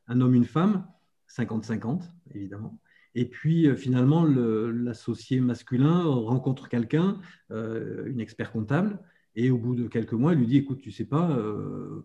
un 0.08 0.22
homme, 0.22 0.36
une 0.36 0.46
femme, 0.46 0.86
50-50 1.30 2.04
évidemment. 2.36 2.80
Et 3.16 3.26
puis 3.26 3.68
euh, 3.68 3.76
finalement, 3.76 4.24
l'associé 4.24 5.40
masculin 5.42 6.04
rencontre 6.04 6.70
quelqu'un, 6.70 7.20
une 7.50 8.20
expert 8.20 8.52
comptable, 8.52 9.00
et 9.36 9.50
au 9.50 9.58
bout 9.58 9.76
de 9.76 9.88
quelques 9.88 10.14
mois, 10.14 10.34
il 10.34 10.40
lui 10.40 10.48
dit, 10.48 10.58
écoute, 10.58 10.82
tu 10.82 10.92
sais 10.92 11.06
pas, 11.06 11.38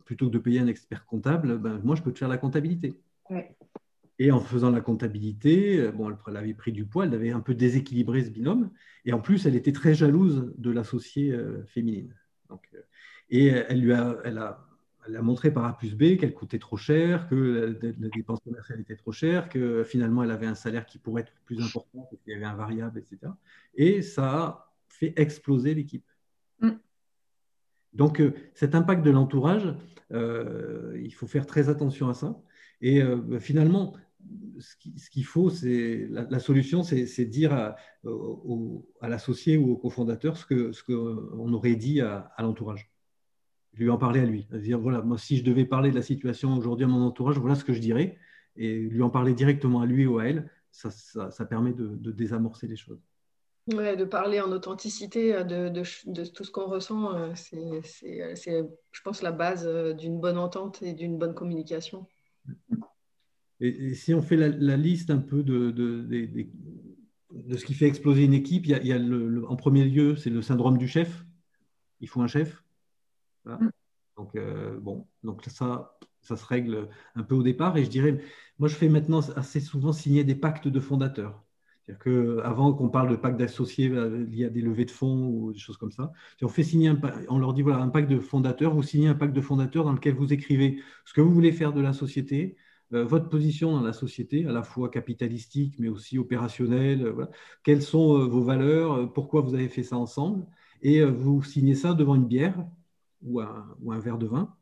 plutôt 0.05 0.28
que 0.28 0.33
de 0.33 0.38
payer 0.38 0.61
un 0.61 0.69
expert 0.69 1.05
comptable, 1.05 1.59
ben, 1.59 1.81
moi 1.85 1.95
je 1.95 2.02
peux 2.02 2.12
te 2.12 2.19
faire 2.19 2.28
la 2.28 2.38
comptabilité. 2.38 3.00
Et 4.19 4.31
en 4.31 4.41
faisant 4.41 4.71
la 4.71 4.81
comptabilité, 4.81 5.79
euh, 5.79 5.93
bon, 5.93 6.15
elle 6.27 6.37
avait 6.37 6.55
pris 6.55 6.73
du 6.73 6.87
poids, 6.87 7.05
elle 7.05 7.15
avait 7.15 7.33
un 7.33 7.41
peu 7.41 7.55
déséquilibré 7.55 8.25
ce 8.25 8.31
binôme. 8.31 8.71
Et 9.05 9.13
en 9.13 9.21
plus, 9.21 9.47
elle 9.47 9.57
était 9.57 9.73
très 9.73 9.95
jalouse 9.95 10.55
de 10.57 10.71
l'associée 10.71 11.33
euh, 11.33 11.65
féminine. 11.67 12.15
Donc, 12.49 12.67
euh, 12.75 12.81
et 13.29 13.47
elle 13.47 13.81
lui 13.81 13.93
a, 13.93 14.17
elle 14.25 14.39
a, 14.39 14.67
elle 15.07 15.17
a 15.17 15.23
montré 15.23 15.53
par 15.53 15.65
A 15.65 15.77
plus 15.77 15.95
B 15.95 16.17
qu'elle 16.17 16.33
coûtait 16.33 16.59
trop 16.59 16.77
cher, 16.77 17.29
que 17.29 17.77
la, 17.83 18.09
dépense 18.09 18.41
commerciale 18.41 18.81
était 18.81 18.97
trop 18.97 19.13
chère, 19.13 19.49
que 19.49 19.85
finalement 19.85 20.23
elle 20.23 20.31
avait 20.31 20.47
un 20.47 20.55
salaire 20.55 20.87
qui 20.87 20.99
pourrait 20.99 21.23
être 21.23 21.33
plus 21.45 21.61
important 21.61 22.09
qu'il 22.11 22.33
y 22.33 22.37
avait 22.37 22.45
un 22.45 22.55
variable, 22.55 22.99
etc. 23.01 23.33
Et 23.75 24.01
ça 24.03 24.33
a 24.33 24.73
fait 24.89 25.13
exploser 25.17 25.75
l'équipe. 25.75 26.07
Mm. 26.61 26.71
Donc 27.95 28.23
cet 28.55 28.76
impact 28.76 29.05
de 29.05 29.11
l'entourage, 29.11 29.75
il 30.13 31.15
faut 31.15 31.26
faire 31.26 31.47
très 31.47 31.69
attention 31.69 32.09
à 32.09 32.15
ça. 32.15 32.41
Et 32.81 33.02
finalement, 33.41 33.97
ce 34.58 35.10
qu'il 35.10 35.25
faut, 35.25 35.50
c'est 35.50 36.06
la, 36.10 36.39
solution, 36.39 36.82
c'est 36.82 37.25
dire 37.25 37.52
à, 37.52 37.76
l'associé 39.02 39.56
ou 39.56 39.73
au 39.73 39.76
cofondateur 39.76 40.36
ce 40.36 40.47
qu'on 40.47 40.73
ce 40.73 40.82
on 40.93 41.52
aurait 41.52 41.76
dit 41.76 42.00
à, 42.00 42.32
l'entourage. 42.39 42.91
Lui 43.75 43.91
en 43.91 43.99
parler 43.99 44.21
à 44.21 44.25
lui. 44.25 44.49
Dire 44.52 44.78
voilà, 44.78 45.02
moi, 45.02 45.19
si 45.19 45.36
je 45.36 45.45
devais 45.45 45.67
parler 45.67 45.91
de 45.91 45.97
la 45.97 46.02
situation 46.02 46.56
aujourd'hui 46.56 46.84
à 46.84 46.89
mon 46.89 47.02
entourage, 47.02 47.39
voilà 47.39 47.54
ce 47.54 47.65
que 47.65 47.75
je 47.75 47.80
dirais. 47.80 48.19
Et 48.56 48.75
lui 48.78 49.02
en 49.02 49.10
parler 49.10 49.34
directement 49.34 49.82
à 49.82 49.86
lui 49.86 50.06
ou 50.06 50.19
à 50.19 50.25
elle, 50.25 50.50
ça, 50.71 50.91
ça, 50.91 51.45
permet 51.45 51.73
de, 51.73 52.10
désamorcer 52.10 52.67
les 52.67 52.76
choses. 52.76 53.00
Ouais, 53.75 53.97
de 53.97 54.04
parler 54.04 54.41
en 54.41 54.52
authenticité 54.52 55.45
de, 55.45 55.69
de, 55.69 56.25
tout 56.25 56.45
ce 56.45 56.50
qu'on 56.50 56.67
ressent, 56.67 57.15
euh, 57.15 57.32
c'est, 57.34 58.65
je 58.93 59.02
pense, 59.02 59.23
la 59.23 59.32
base 59.32 59.67
euh, 59.67 59.93
d'une 59.93 60.21
bonne 60.21 60.39
entente 60.39 60.82
et 60.82 60.93
d'une 60.93 61.19
bonne 61.19 61.34
communication. 61.34 62.06
Et, 63.60 63.95
si 63.95 64.14
on 64.14 64.23
fait 64.23 64.36
la, 64.36 64.76
liste 64.76 65.10
un 65.10 65.19
peu 65.19 65.42
de, 65.42 65.71
de, 65.71 67.56
ce 67.56 67.64
qui 67.64 67.75
fait 67.75 67.86
exploser 67.86 68.25
une 68.25 68.34
équipe, 68.34 68.66
il 68.66 68.86
y 68.86 68.92
a, 68.92 68.99
le, 68.99 69.49
en 69.49 69.56
premier 69.56 69.84
lieu, 69.84 70.16
c'est 70.16 70.30
le 70.30 70.42
syndrome 70.42 70.78
du 70.78 70.88
chef. 70.88 71.25
Il 72.00 72.08
faut 72.08 72.21
un 72.21 72.26
chef. 72.26 72.62
Mm. 73.45 73.69
Donc, 74.16 74.34
euh, 74.36 74.78
bon, 74.80 75.06
donc 75.23 75.45
ça, 75.47 75.99
ça 76.21 76.36
se 76.36 76.45
règle 76.45 76.88
un 77.14 77.23
peu 77.23 77.34
au 77.34 77.42
départ. 77.42 77.76
Et 77.76 77.84
je 77.84 77.90
dirais, 77.90 78.19
moi, 78.58 78.69
je 78.69 78.75
fais 78.75 78.88
maintenant 78.88 79.21
assez 79.36 79.60
souvent 79.60 79.92
signer 79.92 80.25
des 80.25 80.34
pactes 80.34 80.69
de 80.69 80.80
fondateurs. 80.80 81.47
C'est-à-dire 81.86 82.02
qu'avant 82.02 82.73
qu'on 82.73 82.88
parle 82.88 83.10
de 83.10 83.16
pacte 83.16 83.38
d'associés 83.38 83.88
euh, 83.90 84.26
il 84.28 84.36
y 84.36 84.45
a 84.45 84.49
des 84.49 84.60
levées 84.60 84.86
de 84.86 84.90
fonds 84.90 85.28
ou 85.28 85.52
des 85.52 85.58
choses 85.58 85.76
comme 85.76 85.92
ça, 85.92 86.12
on, 86.42 86.49
fait 86.49 86.64
signer 86.64 86.92
on 87.28 87.38
leur 87.38 87.54
dit 87.54 87.62
voilà, 87.62 87.78
un 87.78 87.88
pacte 87.88 88.10
de 88.10 88.19
fondateurs, 88.19 88.75
vous 88.75 88.82
signez 88.82 89.06
un 89.06 89.14
pacte 89.14 89.32
de 89.32 89.40
fondateurs 89.40 89.84
dans 89.84 89.92
lequel 89.92 90.14
vous 90.14 90.32
écrivez 90.32 90.82
ce 91.04 91.12
que 91.14 91.21
vous 91.21 91.32
voulez 91.32 91.52
faire 91.52 91.73
de 91.73 91.80
la 91.80 91.92
société, 91.92 92.56
votre 92.91 93.29
position 93.29 93.73
dans 93.73 93.83
la 93.83 93.93
société, 93.93 94.47
à 94.47 94.53
la 94.53 94.63
fois 94.63 94.91
capitalistique, 94.91 95.75
mais 95.79 95.89
aussi 95.89 96.19
opérationnelle. 96.19 97.07
Euh, 97.07 97.27
Quelles 97.65 97.83
sont 97.83 98.19
euh, 98.19 98.27
vos 98.27 98.43
valeurs 98.43 99.13
Pourquoi 99.13 99.41
vous 99.41 99.55
avez 99.55 99.69
fait 99.69 99.83
ça 99.83 99.97
ensemble? 99.97 100.47
Et 100.83 101.03
vous 101.03 101.43
signez 101.43 101.75
ça 101.75 101.95
devant 101.95 102.15
une 102.15 102.27
bière 102.27 102.65
ou 103.23 103.41
un, 103.41 103.99
verre 103.99 104.19
de 104.19 104.27
vin. 104.27 104.55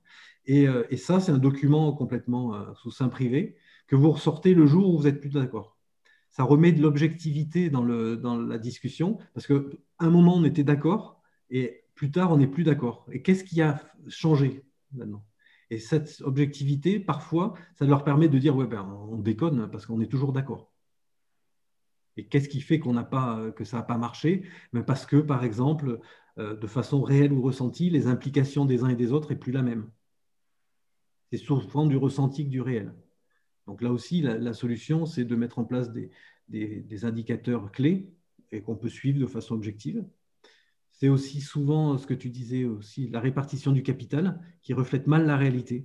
Et, 0.46 0.66
ça, 0.96 1.20
c'est 1.20 1.32
un 1.32 1.38
document 1.38 1.92
complètement 1.92 2.72
sous 2.76 2.92
sein 2.92 3.08
privé 3.08 3.56
que 3.88 3.96
vous 3.96 4.12
ressortez 4.12 4.54
le 4.54 4.64
jour 4.64 4.94
où 4.94 4.98
vous 4.98 5.06
êtes 5.06 5.20
plus 5.20 5.30
d'accord. 5.30 5.76
Ça 6.30 6.44
remet 6.44 6.72
de 6.72 6.80
l'objectivité 6.80 7.68
dans, 7.68 7.84
dans 8.16 8.38
la 8.38 8.58
discussion, 8.58 9.18
parce 9.34 9.46
qu'à 9.46 9.56
un 9.98 10.10
moment, 10.10 10.36
on 10.36 10.44
était 10.44 10.64
d'accord, 10.64 11.20
et 11.50 11.84
plus 11.94 12.10
tard, 12.10 12.32
on 12.32 12.36
n'est 12.36 12.46
plus 12.46 12.64
d'accord. 12.64 13.06
Et 13.12 13.22
qu'est-ce 13.22 13.44
qui 13.44 13.60
a 13.60 13.80
changé 14.08 14.62
maintenant? 14.92 15.24
Et 15.70 15.78
cette 15.78 16.20
objectivité, 16.22 17.00
parfois, 17.00 17.54
ça 17.74 17.84
leur 17.84 18.04
permet 18.04 18.28
de 18.28 18.38
dire 18.38 18.56
ouais, 18.56 18.66
ben, 18.66 18.84
on 19.10 19.18
déconne 19.18 19.70
parce 19.70 19.86
qu'on 19.86 20.00
est 20.00 20.10
toujours 20.10 20.32
d'accord. 20.32 20.72
Et 22.16 22.26
qu'est-ce 22.26 22.48
qui 22.48 22.60
fait 22.60 22.78
pas, 23.10 23.50
que 23.56 23.64
ça 23.64 23.78
n'a 23.78 23.82
pas 23.82 23.98
marché? 23.98 24.44
Ben, 24.72 24.82
Parce 24.82 25.06
que, 25.06 25.16
par 25.16 25.44
exemple, 25.44 26.00
euh, 26.38 26.56
de 26.56 26.66
façon 26.66 27.02
réelle 27.02 27.32
ou 27.32 27.42
ressentie, 27.42 27.90
les 27.90 28.06
implications 28.06 28.64
des 28.64 28.84
uns 28.84 28.88
et 28.88 28.96
des 28.96 29.12
autres 29.12 29.30
n'est 29.30 29.38
plus 29.38 29.52
la 29.52 29.62
même. 29.62 29.90
C'est 31.30 31.38
souvent 31.38 31.86
du 31.86 31.96
ressenti 31.96 32.44
que 32.44 32.50
du 32.50 32.60
réel. 32.60 32.94
Donc 33.66 33.82
là 33.82 33.90
aussi, 33.90 34.20
la, 34.20 34.52
solution, 34.52 35.06
c'est 35.06 35.24
de 35.24 35.34
mettre 35.34 35.58
en 35.58 35.64
place 35.64 35.90
des 36.48 37.04
indicateurs 37.04 37.72
clés 37.72 38.12
et 38.52 38.62
qu'on 38.62 38.76
peut 38.76 38.90
suivre 38.90 39.18
de 39.18 39.26
façon 39.26 39.54
objective 39.54 40.04
c'est 40.94 41.08
aussi 41.08 41.40
souvent 41.40 41.98
ce 41.98 42.06
que 42.06 42.14
tu 42.14 42.30
disais 42.30 42.64
aussi, 42.64 43.08
la 43.08 43.20
répartition 43.20 43.72
du 43.72 43.82
capital 43.82 44.40
qui 44.62 44.74
reflète 44.74 45.06
mal 45.06 45.26
la 45.26 45.36
réalité. 45.36 45.84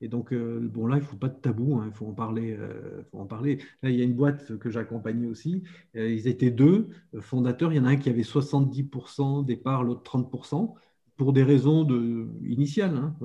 Et 0.00 0.08
donc, 0.08 0.32
euh, 0.32 0.60
bon, 0.62 0.86
là, 0.86 0.96
il 0.96 1.00
ne 1.00 1.04
faut 1.04 1.16
pas 1.16 1.28
de 1.28 1.38
tabou, 1.38 1.76
hein, 1.76 1.84
il 1.86 1.92
faut, 1.92 2.06
en 2.06 2.14
parler, 2.14 2.56
euh, 2.58 3.02
faut 3.10 3.18
en 3.18 3.26
parler. 3.26 3.58
Là, 3.82 3.90
il 3.90 3.96
y 3.96 4.00
a 4.00 4.04
une 4.04 4.14
boîte 4.14 4.56
que 4.58 4.70
j'accompagnais 4.70 5.26
aussi. 5.26 5.64
Euh, 5.96 6.08
ils 6.08 6.28
étaient 6.28 6.50
deux 6.50 6.88
fondateurs. 7.20 7.72
Il 7.72 7.76
y 7.76 7.80
en 7.80 7.84
a 7.84 7.90
un 7.90 7.96
qui 7.96 8.08
avait 8.08 8.22
70% 8.22 9.44
des 9.44 9.56
parts, 9.56 9.82
l'autre 9.82 10.02
30%, 10.02 10.74
pour 11.16 11.32
des 11.32 11.42
raisons 11.42 11.82
de, 11.82 12.28
initiales. 12.46 12.96
Hein, 12.96 13.16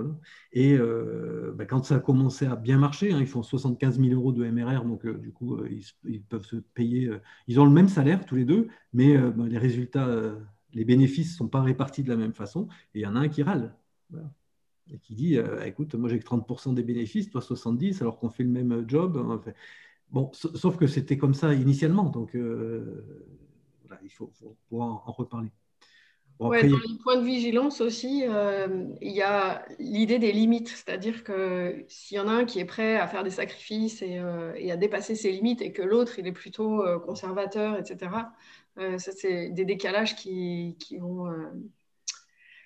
Et 0.52 0.76
bah, 1.56 1.65
quand 1.65 1.86
ça 1.86 1.97
a 1.97 1.99
commencé 1.99 2.47
à 2.47 2.56
bien 2.56 2.80
marcher, 2.80 3.13
hein, 3.13 3.19
ils 3.19 3.28
font 3.28 3.43
75 3.43 3.99
000 3.99 4.13
euros 4.13 4.32
de 4.32 4.43
MRR, 4.43 4.84
donc 4.86 5.06
du 5.06 5.32
coup, 5.32 5.60
ils, 6.06 6.23
peuvent 6.23 6.45
se 6.45 6.56
payer. 6.56 7.12
ils 7.47 7.60
ont 7.60 7.65
le 7.65 7.71
même 7.71 7.89
salaire 7.89 8.26
tous 8.26 8.36
les 8.36 8.45
deux, 8.45 8.67
mais 8.93 9.15
bah, 9.15 9.45
les 9.47 9.60
résultats 9.60 10.08
les 10.74 10.86
bénéfices 10.86 11.32
ne 11.32 11.38
sont 11.38 11.48
pas 11.48 11.62
répartis 11.62 12.04
de 12.04 12.10
la 12.10 12.16
même 12.16 12.34
façon, 12.34 12.68
et 12.94 13.00
il 13.00 13.02
y 13.02 13.06
en 13.06 13.16
a 13.16 13.20
un 13.20 13.30
qui 13.30 13.44
râle. 13.44 13.74
Et 14.92 14.98
qui 15.00 15.16
dit, 15.16 15.38
euh, 15.38 15.64
écoute, 15.66 15.96
moi 15.96 16.10
j'ai 16.10 16.20
que 16.20 16.26
30% 16.26 16.74
des 16.74 16.84
bénéfices, 16.84 17.30
toi 17.30 17.42
70%, 17.42 18.02
alors 18.02 18.20
qu'on 18.20 18.30
fait 18.30 18.44
le 18.44 18.50
même 18.50 18.86
job. 18.88 19.42
bon, 20.12 20.32
sauf 20.34 20.78
que 20.78 20.88
c'était 20.88 21.18
comme 21.18 21.34
ça 21.34 21.54
initialement, 21.54 22.10
donc 22.10 22.36
euh, 22.36 23.06
il 24.04 24.12
faut, 24.12 24.32
pouvoir 24.68 25.08
en, 25.08 25.12
reparler. 25.12 25.50
dans 26.40 26.52
les 26.52 26.70
points 27.02 27.18
de 27.18 27.26
vigilance 27.26 27.80
aussi, 27.80 28.26
euh, 28.28 28.88
il 29.02 29.14
y 29.14 29.22
a 29.22 29.66
l'idée 29.80 30.20
des 30.20 30.34
limites, 30.34 30.68
c'est-à-dire 30.68 31.24
que 31.24 31.86
s'il 31.88 32.18
y 32.18 32.20
en 32.20 32.28
a 32.28 32.34
un 32.34 32.46
qui 32.46 32.60
est 32.60 32.66
prêt 32.66 32.98
à 32.98 33.08
faire 33.08 33.24
des 33.24 33.30
sacrifices 33.30 34.02
et, 34.02 34.22
et 34.58 34.72
à 34.72 34.76
dépasser 34.76 35.16
ses 35.16 35.32
limites 35.32 35.62
et 35.62 35.72
que 35.72 35.82
l'autre, 35.82 36.20
il 36.20 36.28
est 36.28 36.34
plutôt 36.34 36.84
conservateur, 37.06 37.80
etc., 37.80 38.10
ça, 38.78 39.12
c'est 39.12 39.50
des 39.50 39.66
décalages 39.66 40.16
qui, 40.16 40.76
vont, 41.00 41.32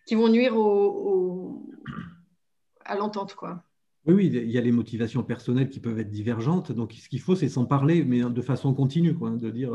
qui 0.06 0.16
vont 0.16 0.30
nuire 0.30 0.54
à 2.86 2.96
l'entente. 2.96 3.36
quoi. 3.36 3.64
Oui, 4.06 4.28
il 4.28 4.50
y 4.50 4.58
a 4.58 4.62
les 4.62 4.72
motivations 4.72 5.24
personnelles 5.24 5.70
qui 5.70 5.82
peuvent 5.82 6.00
être 6.00 6.10
divergentes. 6.10 6.72
Donc, 6.72 6.94
ce 6.94 7.10
qu'il 7.10 7.20
faut, 7.20 7.36
c'est 7.36 7.50
s'en 7.50 7.66
parler, 7.66 8.06
mais 8.06 8.22
de 8.22 8.42
façon 8.42 8.74
continue, 8.74 9.14
quoi, 9.14 9.32
de 9.32 9.50
dire. 9.50 9.72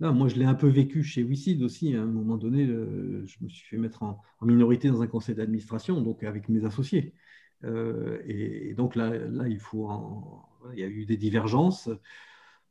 Là, 0.00 0.12
moi, 0.12 0.28
je 0.28 0.36
l'ai 0.36 0.44
un 0.44 0.54
peu 0.54 0.68
vécu 0.68 1.02
chez 1.02 1.22
WICID 1.22 1.62
aussi. 1.62 1.94
À 1.94 2.02
un 2.02 2.06
moment 2.06 2.36
donné, 2.36 2.66
je 2.66 3.36
me 3.42 3.48
suis 3.48 3.66
fait 3.66 3.76
mettre 3.76 4.02
en, 4.02 4.20
minorité 4.42 4.88
dans 4.88 5.02
un 5.02 5.06
conseil 5.06 5.34
d'administration, 5.34 6.00
donc 6.00 6.22
avec 6.22 6.48
mes 6.48 6.64
associés. 6.64 7.14
et, 7.62 8.74
donc 8.74 8.94
là, 8.96 9.10
là 9.16 9.48
il, 9.48 9.58
faut 9.58 9.90
il 10.72 10.78
y 10.78 10.82
a 10.82 10.86
eu 10.86 11.04
des 11.04 11.16
divergences. 11.16 11.90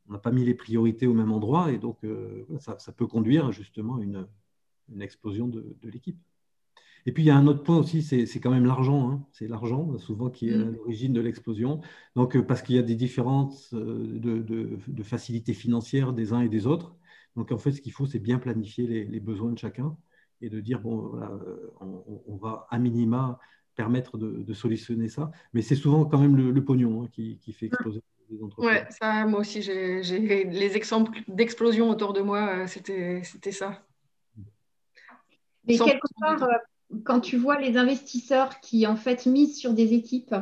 On 0.07 0.13
n'a 0.13 0.19
pas 0.19 0.31
mis 0.31 0.45
les 0.45 0.53
priorités 0.53 1.07
au 1.07 1.13
même 1.13 1.31
endroit, 1.31 1.71
et 1.71 1.77
donc 1.77 1.99
ça, 2.59 2.91
peut 2.91 3.07
conduire 3.07 3.51
justement 3.51 3.97
à 3.97 4.03
une, 4.03 4.27
une 4.89 5.01
explosion 5.01 5.47
de 5.47 5.75
l'équipe. 5.83 6.19
Et 7.07 7.11
puis, 7.11 7.23
il 7.23 7.27
y 7.27 7.29
a 7.29 7.37
un 7.37 7.45
autre 7.45 7.61
point 7.61 7.77
aussi, 7.77 8.01
c'est 8.01 8.39
quand 8.39 8.49
même 8.49 8.65
l'argent. 8.65 9.11
Hein. 9.11 9.25
C'est 9.31 9.47
l'argent, 9.47 9.95
souvent, 9.99 10.29
qui 10.29 10.49
est 10.49 10.55
à 10.55 10.57
mm. 10.57 10.75
l'origine 10.75 11.13
de 11.13 11.21
l'explosion. 11.21 11.81
Donc, 12.15 12.35
euh, 12.35 12.41
parce 12.41 12.63
qu'il 12.63 12.75
y 12.75 12.79
a 12.79 12.83
des 12.83 12.95
différences 12.95 13.73
euh, 13.73 14.19
de, 14.19 15.03
facilité 15.03 15.53
financière 15.53 16.13
des 16.13 16.33
uns 16.33 16.41
et 16.41 16.49
des 16.49 16.65
autres. 16.65 16.95
Donc, 17.35 17.51
en 17.51 17.59
fait, 17.59 17.73
ce 17.73 17.81
qu'il 17.81 17.91
faut, 17.91 18.07
c'est 18.07 18.19
bien 18.19 18.39
planifier 18.39 18.87
les, 18.87 19.19
besoins 19.19 19.51
de 19.51 19.57
chacun 19.57 19.95
et 20.41 20.49
de 20.49 20.59
dire, 20.59 20.81
bon, 20.81 21.09
voilà, 21.09 21.29
euh, 21.31 21.71
on, 22.27 22.37
va 22.37 22.65
à 22.71 22.79
minima 22.79 23.39
permettre 23.75 24.17
de, 24.17 24.53
solutionner 24.53 25.07
ça. 25.07 25.31
Mais 25.53 25.61
c'est 25.61 25.75
souvent 25.75 26.05
quand 26.05 26.19
même 26.19 26.35
le, 26.35 26.65
pognon 26.65 27.03
hein, 27.03 27.07
qui, 27.11 27.37
fait 27.53 27.67
exploser 27.67 28.01
entreprises. 28.41 28.71
Oui, 28.71 28.95
ça, 28.99 29.25
moi 29.25 29.39
aussi, 29.39 29.61
j'ai 29.61 30.01
les 30.01 30.75
exemples 30.77 31.19
d'explosion 31.27 31.89
autour 31.89 32.13
de 32.13 32.21
moi, 32.21 32.67
c'était 32.67 33.51
ça. 33.51 33.81
Mais 35.67 35.77
quelque 35.77 36.07
part, 36.19 36.47
quand 37.03 37.19
tu 37.19 37.38
vois 37.38 37.59
les 37.59 37.77
investisseurs 37.77 38.59
qui 38.59 38.85
en 38.88 38.95
fait 38.95 39.25
misent 39.25 39.57
sur 39.57 39.73
des 39.73 39.93
équipes 39.93 40.35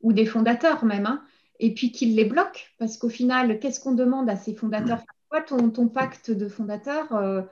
ou 0.00 0.12
des 0.12 0.26
fondateurs 0.26 0.84
même, 0.84 1.06
hein, 1.06 1.22
et 1.60 1.74
puis 1.74 1.92
qu'ils 1.92 2.16
les 2.16 2.24
bloquent, 2.24 2.66
parce 2.78 2.96
qu'au 2.96 3.08
final, 3.08 3.58
qu'est-ce 3.60 3.80
qu'on 3.80 3.94
demande 3.94 4.28
à 4.28 4.36
ces 4.36 4.54
fondateurs? 4.54 5.02
Quoi 5.28 5.42
ton, 5.42 5.70
ton, 5.70 5.88
pacte 5.88 6.30
de 6.30 6.48
fondateur 6.48 7.46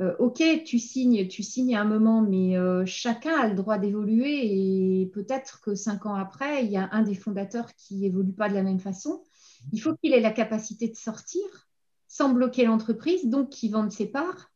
euh, 0.00 0.14
Ok, 0.18 0.42
tu 0.64 0.78
signes, 0.78 1.28
tu 1.28 1.42
signes 1.42 1.76
à 1.76 1.82
un 1.82 1.84
moment, 1.84 2.22
mais 2.22 2.56
euh, 2.56 2.84
chacun 2.86 3.38
a 3.38 3.48
le 3.48 3.54
droit 3.54 3.78
d'évoluer 3.78 5.00
et 5.00 5.06
peut-être 5.06 5.60
que 5.60 5.74
cinq 5.74 6.06
ans 6.06 6.14
après, 6.14 6.64
il 6.64 6.70
y 6.70 6.76
a 6.76 6.88
un 6.92 7.02
des 7.02 7.14
fondateurs 7.14 7.74
qui 7.74 8.04
évolue 8.06 8.32
pas 8.32 8.48
de 8.48 8.54
la 8.54 8.62
même 8.62 8.80
façon. 8.80 9.22
Il 9.72 9.80
faut 9.80 9.94
qu'il 9.96 10.12
ait 10.12 10.20
la 10.20 10.32
capacité 10.32 10.88
de 10.88 10.96
sortir 10.96 11.42
sans 12.08 12.30
bloquer 12.30 12.64
l'entreprise, 12.64 13.26
donc 13.26 13.50
qu'il 13.50 13.72
vende 13.72 13.92
ses 13.92 14.06
parts 14.06 14.50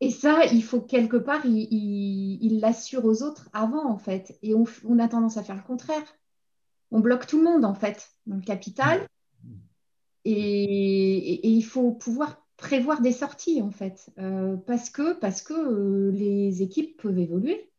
et 0.00 0.10
ça, 0.10 0.44
il 0.46 0.62
faut 0.62 0.80
quelque 0.80 1.16
part, 1.16 1.46
il 1.46 2.60
l'assure 2.60 3.04
aux 3.04 3.22
autres 3.22 3.48
avant, 3.52 3.90
en 3.90 3.96
fait. 3.98 4.38
Et 4.42 4.54
on, 4.54 4.98
a 4.98 5.08
tendance 5.08 5.38
à 5.38 5.42
faire 5.42 5.56
le 5.56 5.62
contraire. 5.62 6.04
On 6.90 7.00
bloque 7.00 7.26
tout 7.26 7.38
le 7.38 7.44
monde, 7.44 7.64
en 7.64 7.74
fait, 7.74 8.10
dans 8.26 8.36
le 8.36 8.42
capital. 8.42 9.06
Et, 10.24 11.48
il 11.48 11.62
faut 11.62 11.92
pouvoir 11.92 12.45
prévoir 12.56 13.00
des 13.00 13.12
sorties, 13.12 13.62
en 13.62 13.70
fait, 13.70 14.10
euh, 14.18 14.56
parce 14.56 14.90
que, 14.90 15.18
parce 15.18 15.42
que 15.42 15.54
euh, 15.54 16.10
les 16.10 16.62
équipes 16.62 17.00
peuvent 17.00 17.18
évoluer. 17.18 17.70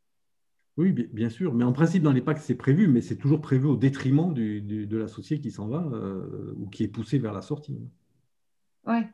Oui, 0.77 0.91
bien 0.91 1.29
sûr. 1.29 1.55
Mais 1.55 1.63
en 1.63 1.73
principe, 1.73 2.03
dans 2.03 2.11
les 2.11 2.21
packs, 2.21 2.37
c'est 2.37 2.55
prévu, 2.55 2.87
mais 2.87 3.01
c'est 3.01 3.15
toujours 3.15 3.41
prévu 3.41 3.65
au 3.65 3.75
détriment 3.75 4.33
de 4.33 4.97
l'associé 4.97 5.39
qui 5.41 5.49
s'en 5.49 5.67
va 5.67 5.83
euh, 5.91 6.53
ou 6.57 6.67
qui 6.67 6.83
est 6.83 6.87
poussé 6.87 7.17
vers 7.17 7.33
la 7.33 7.41
sortie. 7.41 7.79
Ouais 8.85 9.07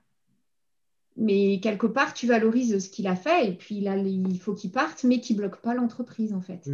mais 1.15 1.59
quelque 1.59 1.87
part, 1.87 2.13
tu 2.13 2.27
valorises 2.27 2.79
ce 2.79 2.89
qu'il 2.89 3.07
a 3.07 3.15
fait 3.15 3.47
et 3.49 3.53
puis 3.53 3.81
là, 3.81 3.97
il 3.97 4.39
faut 4.39 4.53
qu'il 4.53 4.71
parte, 4.71 5.03
mais 5.03 5.19
qu'il 5.19 5.35
ne 5.35 5.41
bloque 5.41 5.61
pas 5.61 5.73
l'entreprise 5.73 6.33
en 6.33 6.41
fait. 6.41 6.69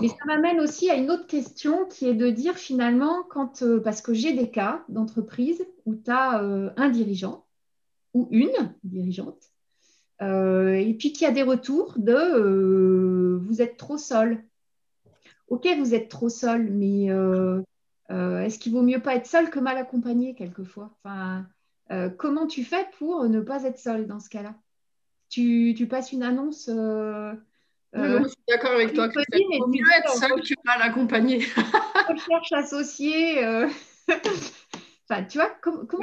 Et 0.00 0.08
ça 0.08 0.24
m'amène 0.26 0.60
aussi 0.60 0.90
à 0.90 0.96
une 0.96 1.10
autre 1.10 1.26
question 1.26 1.86
qui 1.86 2.06
est 2.06 2.14
de 2.14 2.30
dire 2.30 2.56
finalement, 2.56 3.22
quand, 3.30 3.62
euh, 3.62 3.80
parce 3.80 4.02
que 4.02 4.12
j'ai 4.14 4.32
des 4.32 4.50
cas 4.50 4.84
d'entreprise 4.88 5.64
où 5.86 5.94
tu 5.94 6.10
as 6.10 6.42
euh, 6.42 6.70
un 6.76 6.88
dirigeant 6.88 7.44
ou 8.14 8.28
une 8.30 8.74
dirigeante, 8.84 9.50
euh, 10.22 10.72
et 10.72 10.94
puis 10.94 11.12
qu'il 11.12 11.26
y 11.26 11.30
a 11.30 11.32
des 11.32 11.42
retours 11.42 11.94
de 11.96 13.38
vous 13.42 13.62
êtes 13.62 13.76
trop 13.76 13.98
seul. 13.98 14.42
Ok, 15.48 15.66
vous 15.78 15.94
êtes 15.94 16.08
trop 16.08 16.28
seul, 16.28 16.70
mais 16.70 17.06
est-ce 18.08 18.58
qu'il 18.58 18.72
vaut 18.72 18.82
mieux 18.82 19.00
pas 19.00 19.14
être 19.14 19.26
seul 19.26 19.50
que 19.50 19.60
mal 19.60 19.76
accompagné 19.76 20.34
quelquefois? 20.34 20.90
Enfin, 21.02 21.46
comment 22.16 22.46
tu 22.46 22.64
fais 22.64 22.86
pour 22.98 23.28
ne 23.28 23.40
pas 23.40 23.64
être 23.64 23.78
seul 23.78 24.06
dans 24.06 24.20
ce 24.20 24.28
cas-là? 24.28 24.54
Tu, 25.28 25.86
passes 25.88 26.12
une 26.12 26.22
annonce 26.22 26.68
euh, 27.96 28.00
euh, 28.00 28.22
je 28.22 28.28
suis 28.28 28.36
d'accord 28.48 28.72
avec 28.72 28.92
toi. 28.92 29.08
Il 29.32 29.58
vaut 29.58 29.66
mieux 29.66 29.80
être 29.96 30.12
seul 30.14 30.40
que 30.40 30.54
mal 30.64 30.82
accompagné. 30.82 31.38
recherche 32.08 32.52
associée. 32.52 33.44
enfin, 35.08 35.24
tu 35.24 35.38
vois, 35.38 35.50
comment 35.62 36.02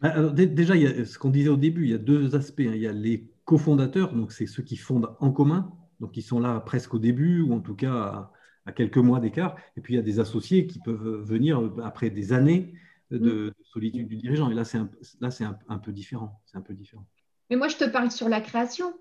bah, 0.00 0.32
Déjà, 0.32 0.76
il 0.76 0.82
y 0.82 0.86
a, 0.86 1.04
ce 1.04 1.18
qu'on 1.18 1.30
disait 1.30 1.50
au 1.50 1.56
début, 1.56 1.84
il 1.84 1.90
y 1.90 1.94
a 1.94 1.98
deux 1.98 2.34
aspects. 2.34 2.60
Hein. 2.60 2.72
Il 2.74 2.82
y 2.82 2.88
a 2.88 2.92
les 2.92 3.30
cofondateurs, 3.44 4.12
donc 4.12 4.32
c'est 4.32 4.46
ceux 4.46 4.62
qui 4.62 4.76
fondent 4.76 5.14
en 5.20 5.30
commun, 5.30 5.72
donc 6.00 6.16
ils 6.16 6.22
sont 6.22 6.40
là 6.40 6.60
presque 6.60 6.94
au 6.94 6.98
début, 6.98 7.40
ou 7.40 7.54
en 7.54 7.60
tout 7.60 7.74
cas 7.74 7.92
à, 7.92 8.32
à 8.66 8.72
quelques 8.72 8.98
mois 8.98 9.20
d'écart. 9.20 9.56
Et 9.76 9.80
puis 9.80 9.94
il 9.94 9.96
y 9.96 10.00
a 10.00 10.02
des 10.02 10.20
associés 10.20 10.66
qui 10.66 10.80
peuvent 10.80 11.22
venir 11.22 11.62
après 11.82 12.10
des 12.10 12.32
années 12.32 12.74
Mm. 13.10 13.18
de, 13.18 13.54
solitude 13.72 14.08
du 14.08 14.16
dirigeant. 14.16 14.50
Et 14.50 14.54
là, 14.54 14.64
c'est 14.64 14.78
un, 14.78 14.90
là, 15.20 15.30
c'est 15.30 15.44
un, 15.44 15.78
peu 15.78 15.92
différent. 15.92 16.40
C'est 16.46 16.56
un 16.58 16.62
peu 16.62 16.74
différent. 16.74 17.06
Mais 17.50 17.56
moi, 17.56 17.68
je 17.68 17.76
te 17.76 17.84
parle 17.84 18.10
sur 18.10 18.28
la 18.28 18.40
création. 18.40 18.92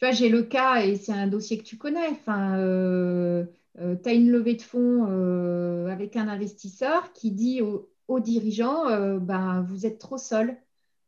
Tu 0.00 0.06
vois, 0.06 0.12
j'ai 0.12 0.28
le 0.30 0.42
cas 0.42 0.82
et 0.82 0.96
c'est 0.96 1.12
un 1.12 1.26
dossier 1.26 1.58
que 1.58 1.62
tu 1.62 1.76
connais. 1.76 2.08
Enfin, 2.08 2.58
euh, 2.58 3.44
euh, 3.78 3.96
tu 4.02 4.08
as 4.08 4.14
une 4.14 4.30
levée 4.30 4.54
de 4.54 4.62
fonds 4.62 5.06
euh, 5.08 5.88
avec 5.88 6.16
un 6.16 6.28
investisseur 6.28 7.12
qui 7.12 7.30
dit 7.30 7.62
aux 7.62 7.88
au 8.08 8.18
dirigeants 8.18 9.18
ben, 9.20 9.62
Vous 9.62 9.86
êtes 9.86 10.00
trop 10.00 10.18
seul. 10.18 10.56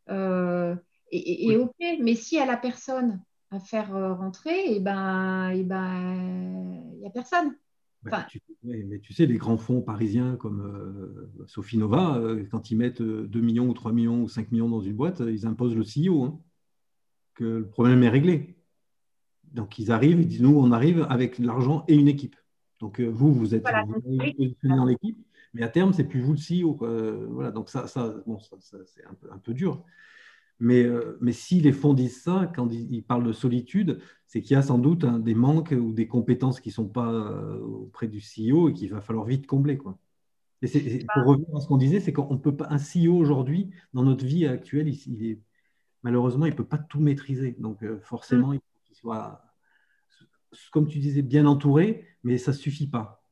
et, 0.09 1.57
OK, 1.57 1.75
mais 2.01 2.15
si 2.15 2.39
à 2.39 2.47
la 2.47 2.57
personne 2.57 3.21
à 3.51 3.59
faire 3.59 3.91
rentrer, 4.17 4.77
et 4.77 4.79
ben, 4.79 5.51
et 5.51 5.65
ben, 5.65 6.81
il 6.93 7.01
n'y 7.01 7.07
a 7.07 7.11
personne. 7.11 7.57
Bah, 8.05 8.27
mais 8.65 8.99
tu 8.99 9.13
sais, 9.13 9.27
les 9.27 9.37
grands 9.37 9.57
fonds 9.57 9.81
parisiens 9.81 10.37
comme 10.37 10.61
euh, 10.61 11.47
Sophie 11.47 11.79
Nova, 11.79 12.17
euh, 12.19 12.45
quand 12.51 12.71
ils 12.71 12.77
mettent 12.77 13.03
2 13.03 13.39
euh, 13.39 13.43
millions 13.43 13.69
ou 13.69 13.75
3 13.75 13.93
millions 13.93 14.23
ou 14.23 14.29
5 14.29 14.51
millions 14.51 14.69
dans 14.69 14.81
une 14.81 14.97
boîte, 14.97 15.21
ils 15.21 15.47
imposent 15.47 15.77
le 15.77 15.85
CEO, 15.85 16.25
hein, 16.25 16.41
que 17.35 17.45
le 17.45 17.69
problème 17.69 18.03
est 18.03 18.09
réglé. 18.09 18.57
Donc 19.53 19.79
ils 19.79 19.91
arrivent, 19.93 20.21
ils 20.21 20.27
disent, 20.27 20.43
nous, 20.43 20.57
on 20.57 20.73
arrive 20.73 21.07
avec 21.09 21.39
l'argent 21.39 21.85
et 21.89 21.95
une 21.95 22.09
équipe. 22.09 22.37
Donc 22.81 23.01
vous, 23.01 23.33
vous 23.33 23.55
êtes 23.55 23.65
positionné 23.65 24.77
dans 24.77 24.87
l'équipe, 24.87 25.19
mais 25.55 25.63
à 25.63 25.69
terme, 25.69 25.93
c'est 25.93 26.05
plus 26.05 26.21
vous 26.21 26.35
le 26.35 26.39
CEO. 26.39 26.77
voilà, 27.31 27.51
donc 27.51 27.69
ça, 27.69 27.87
ça, 27.87 28.15
bon, 28.27 28.39
ça, 28.41 28.57
c'est 28.85 29.05
un 29.05 29.15
peu, 29.15 29.31
un 29.31 29.39
peu 29.39 29.55
dur. 29.55 29.85
Mais, 30.63 30.85
euh, 30.85 31.19
mais 31.21 31.33
si 31.33 31.61
les 31.61 31.73
fonds 31.73 31.93
disent 31.93 32.23
ça, 32.23 32.49
quand 32.55 32.69
ils, 32.71 33.03
parlent 33.03 33.27
de 33.27 33.33
solitude, 33.33 33.99
c'est 34.29 34.43
qu'il 34.43 34.55
y 34.55 34.57
a 34.57 34.63
sans 34.63 34.79
doute 34.79 35.05
des 35.05 35.35
manques 35.35 35.73
ou 35.77 35.93
des 35.93 36.07
compétences 36.07 36.61
qui 36.61 36.69
ne 36.69 36.75
sont 36.75 36.89
pas 36.89 37.11
euh, 37.11 37.59
auprès 37.59 38.07
du 38.07 38.21
CEO 38.21 38.69
et 38.69 38.73
qu'il 38.73 38.89
va 38.91 39.01
falloir 39.01 39.27
vite 39.27 39.49
combler. 39.49 39.77
Quoi. 39.77 39.99
Et 40.63 41.05
pour 41.13 41.25
revenir 41.25 41.49
à 41.57 41.61
ce 41.61 41.67
qu'on 41.67 41.79
disait, 41.79 41.99
c'est 41.99 42.13
qu'on 42.13 42.39
peut 42.39 42.55
pas, 42.55 42.69
un 42.71 42.77
CEO 42.77 43.17
aujourd'hui, 43.17 43.73
dans 43.93 44.05
notre 44.05 44.25
vie 44.25 44.47
actuelle, 44.47 44.89
il, 44.89 45.27
est, 45.27 45.41
malheureusement, 46.05 46.47
il 46.47 46.53
ne 46.53 46.57
peut 46.57 46.63
pas 46.63 46.79
tout 46.79 47.01
maîtriser. 47.01 47.57
Donc 47.59 47.83
euh, 47.83 47.99
forcément, 47.99 48.51
mm. 48.51 48.55
il 48.55 48.61
soit, 49.03 49.43
comme 50.71 50.87
tu 50.87 50.99
disais, 50.99 51.23
bien 51.23 51.47
entouré, 51.47 52.07
mais 52.23 52.39
ça 52.39 52.53
ne 52.53 52.57
suffit 52.57 52.89
pas. 52.89 53.25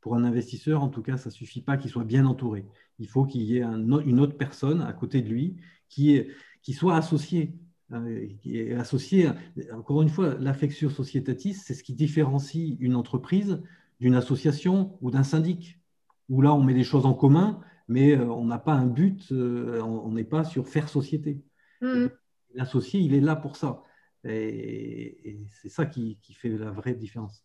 Pour 0.00 0.14
un 0.14 0.24
investisseur, 0.24 0.82
en 0.82 0.88
tout 0.88 1.02
cas, 1.02 1.16
ça 1.16 1.30
ne 1.30 1.34
suffit 1.34 1.62
pas 1.62 1.76
qu'il 1.76 1.90
soit 1.90 2.04
bien 2.04 2.26
entouré. 2.26 2.64
Il 2.98 3.08
faut 3.08 3.24
qu'il 3.24 3.42
y 3.42 3.58
ait 3.58 3.62
une 3.62 4.20
autre 4.20 4.36
personne 4.36 4.80
à 4.82 4.92
côté 4.92 5.20
de 5.20 5.28
lui 5.28 5.56
qui 5.88 6.14
est 6.14 6.30
qui 6.62 6.72
soit 6.72 6.96
associé. 6.96 7.54
Euh, 7.92 8.80
associé, 8.80 9.30
encore 9.72 10.02
une 10.02 10.08
fois, 10.08 10.34
l'affectio 10.40 10.90
societatis, 10.90 11.54
c'est 11.54 11.74
ce 11.74 11.84
qui 11.84 11.94
différencie 11.94 12.76
une 12.80 12.96
entreprise 12.96 13.62
d'une 14.00 14.16
association 14.16 14.98
ou 15.00 15.12
d'un 15.12 15.22
syndic, 15.22 15.80
où 16.28 16.42
là, 16.42 16.52
on 16.52 16.62
met 16.62 16.74
des 16.74 16.82
choses 16.82 17.06
en 17.06 17.14
commun, 17.14 17.60
mais 17.86 18.16
euh, 18.16 18.26
on 18.26 18.44
n'a 18.44 18.58
pas 18.58 18.72
un 18.72 18.86
but, 18.86 19.30
euh, 19.30 19.80
on 19.80 20.10
n'est 20.10 20.24
pas 20.24 20.42
sur 20.42 20.66
faire 20.66 20.88
société. 20.88 21.44
Mmh. 21.80 22.06
L'associé, 22.54 22.98
il 22.98 23.14
est 23.14 23.20
là 23.20 23.36
pour 23.36 23.54
ça. 23.54 23.84
Et, 24.28 25.38
c'est 25.62 25.68
ça 25.68 25.86
qui, 25.86 26.18
fait 26.32 26.48
la 26.48 26.70
vraie 26.70 26.94
différence. 26.94 27.44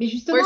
Mais 0.00 0.08
justement, 0.08 0.42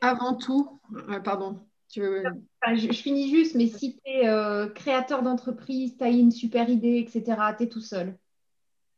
avant 0.00 0.34
tout, 0.34 0.80
pardon, 1.24 1.60
je, 1.94 2.92
finis 2.92 3.30
juste, 3.30 3.54
mais 3.54 3.66
si 3.66 3.94
tu 3.94 4.00
es 4.04 4.28
euh, 4.28 4.68
créateur 4.68 5.22
d'entreprise, 5.22 5.96
tu 5.96 6.04
as 6.04 6.08
une 6.08 6.30
super 6.30 6.68
idée, 6.68 6.98
etc., 6.98 7.40
tu 7.56 7.64
es 7.64 7.68
tout 7.68 7.80
seul. 7.80 8.16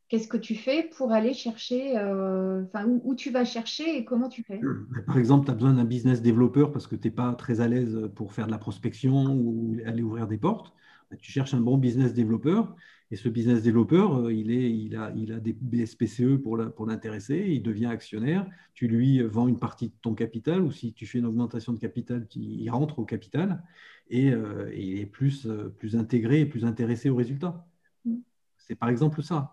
Qu'est-ce 0.08 0.28
que 0.28 0.38
tu 0.38 0.54
fais 0.54 0.88
pour 0.96 1.12
aller 1.12 1.34
chercher, 1.34 1.98
euh, 1.98 2.62
enfin, 2.64 2.86
où, 3.04 3.14
tu 3.14 3.30
vas 3.30 3.44
chercher 3.44 3.98
et 3.98 4.04
comment 4.06 4.30
tu 4.30 4.42
fais? 4.42 4.58
Par 5.06 5.18
exemple, 5.18 5.44
tu 5.44 5.50
as 5.50 5.54
besoin 5.54 5.74
d'un 5.74 5.84
business 5.84 6.22
développeur 6.22 6.72
parce 6.72 6.86
que 6.86 6.96
tu 6.96 7.08
n'es 7.08 7.14
pas 7.14 7.34
très 7.34 7.60
à 7.60 7.68
l'aise 7.68 8.10
pour 8.14 8.32
faire 8.32 8.46
de 8.46 8.50
la 8.50 8.58
prospection 8.58 9.26
ou 9.26 9.76
aller 9.84 10.02
ouvrir 10.02 10.26
des 10.26 10.38
portes. 10.38 10.72
Bah, 11.10 11.16
tu 11.20 11.30
cherches 11.30 11.52
un 11.52 11.60
bon 11.60 11.76
business 11.76 12.14
développeur 12.14 12.74
Et 13.10 13.16
ce 13.16 13.28
business 13.28 13.62
développeur, 13.62 14.16
euh, 14.16 14.32
il, 14.32 14.50
est, 14.50 14.70
il, 14.70 14.96
a, 14.96 15.12
il 15.16 15.32
a 15.32 15.40
des 15.40 15.54
BSPCE 15.54 16.36
pour 16.42 16.56
l'intéresser, 16.86 17.46
il 17.48 17.62
devient 17.62 17.86
actionnaire, 17.86 18.46
tu 18.74 18.86
lui 18.86 19.22
vends 19.22 19.48
une 19.48 19.58
partie 19.58 19.88
de 19.88 19.94
ton 20.02 20.14
capital, 20.14 20.62
ou 20.62 20.70
si 20.70 20.92
tu 20.92 21.06
fais 21.06 21.18
une 21.18 21.26
augmentation 21.26 21.72
de 21.72 21.78
capital, 21.78 22.26
il 22.36 22.68
rentre 22.70 22.98
au 22.98 23.04
capital, 23.04 23.62
et, 24.10 24.30
euh, 24.30 24.70
il 24.74 24.98
est 24.98 25.06
plus, 25.06 25.46
euh, 25.46 25.68
plus 25.68 25.96
intégré 25.96 26.40
et 26.40 26.46
plus 26.46 26.64
intéressé 26.64 27.08
au 27.08 27.16
résultat. 27.16 27.66
Mm. 28.04 28.16
C'est 28.58 28.76
par 28.76 28.88
exemple 28.88 29.22
ça. 29.22 29.52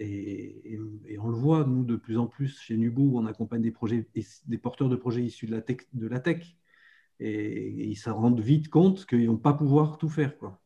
Et, 0.00 0.76
on 1.20 1.28
le 1.28 1.36
voit, 1.36 1.64
nous, 1.64 1.84
de 1.84 1.94
plus 1.94 2.18
en 2.18 2.26
plus 2.26 2.58
chez 2.58 2.76
Nubo, 2.76 3.02
où 3.02 3.18
on 3.18 3.26
accompagne 3.26 3.62
des, 3.62 3.70
projets, 3.70 4.08
des 4.46 4.58
porteurs 4.58 4.88
de 4.88 4.96
projets 4.96 5.22
issus 5.22 5.46
de 5.46 5.52
la 5.52 5.60
tech. 5.60 5.86
De 5.92 6.08
la 6.08 6.18
tech 6.18 6.56
et, 7.20 7.88
ils 7.88 7.96
se 7.96 8.10
rendent 8.10 8.40
vite 8.40 8.68
compte 8.68 9.06
qu'ils 9.06 9.22
ne 9.22 9.28
vont 9.28 9.36
pas 9.36 9.54
pouvoir 9.54 9.98
tout 9.98 10.08
faire. 10.08 10.36
Quoi. 10.38 10.60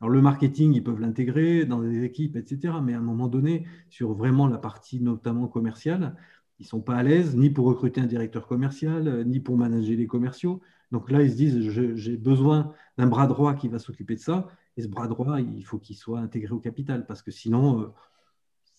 Alors 0.00 0.10
le 0.10 0.20
marketing, 0.20 0.74
ils 0.74 0.84
peuvent 0.84 1.00
l'intégrer 1.00 1.64
dans 1.64 1.80
des 1.80 2.04
équipes, 2.04 2.36
etc. 2.36 2.74
Mais 2.82 2.94
à 2.94 2.98
un 2.98 3.02
moment 3.02 3.28
donné, 3.28 3.66
sur 3.88 4.12
vraiment 4.12 4.46
la 4.46 4.58
partie 4.58 5.00
notamment 5.00 5.48
commerciale, 5.48 6.16
ils 6.58 6.62
ne 6.62 6.68
sont 6.68 6.80
pas 6.80 6.96
à 6.96 7.02
l'aise 7.02 7.36
ni 7.36 7.50
pour 7.50 7.66
recruter 7.66 8.00
un 8.00 8.06
directeur 8.06 8.46
commercial, 8.46 9.24
ni 9.26 9.40
pour 9.40 9.56
manager 9.56 9.96
les 9.96 10.06
commerciaux. 10.06 10.60
Donc 10.92 11.10
là, 11.10 11.22
ils 11.22 11.30
se 11.30 11.36
disent, 11.36 11.68
j'ai 11.68 12.16
besoin 12.16 12.72
d'un 12.96 13.06
bras 13.06 13.26
droit 13.26 13.54
qui 13.54 13.68
va 13.68 13.78
s'occuper 13.78 14.14
de 14.14 14.20
ça. 14.20 14.48
Et 14.76 14.82
ce 14.82 14.88
bras 14.88 15.08
droit, 15.08 15.40
il 15.40 15.64
faut 15.64 15.78
qu'il 15.78 15.96
soit 15.96 16.20
intégré 16.20 16.52
au 16.52 16.58
capital, 16.58 17.06
parce 17.06 17.22
que 17.22 17.30
sinon, 17.30 17.80
euh, 17.80 17.86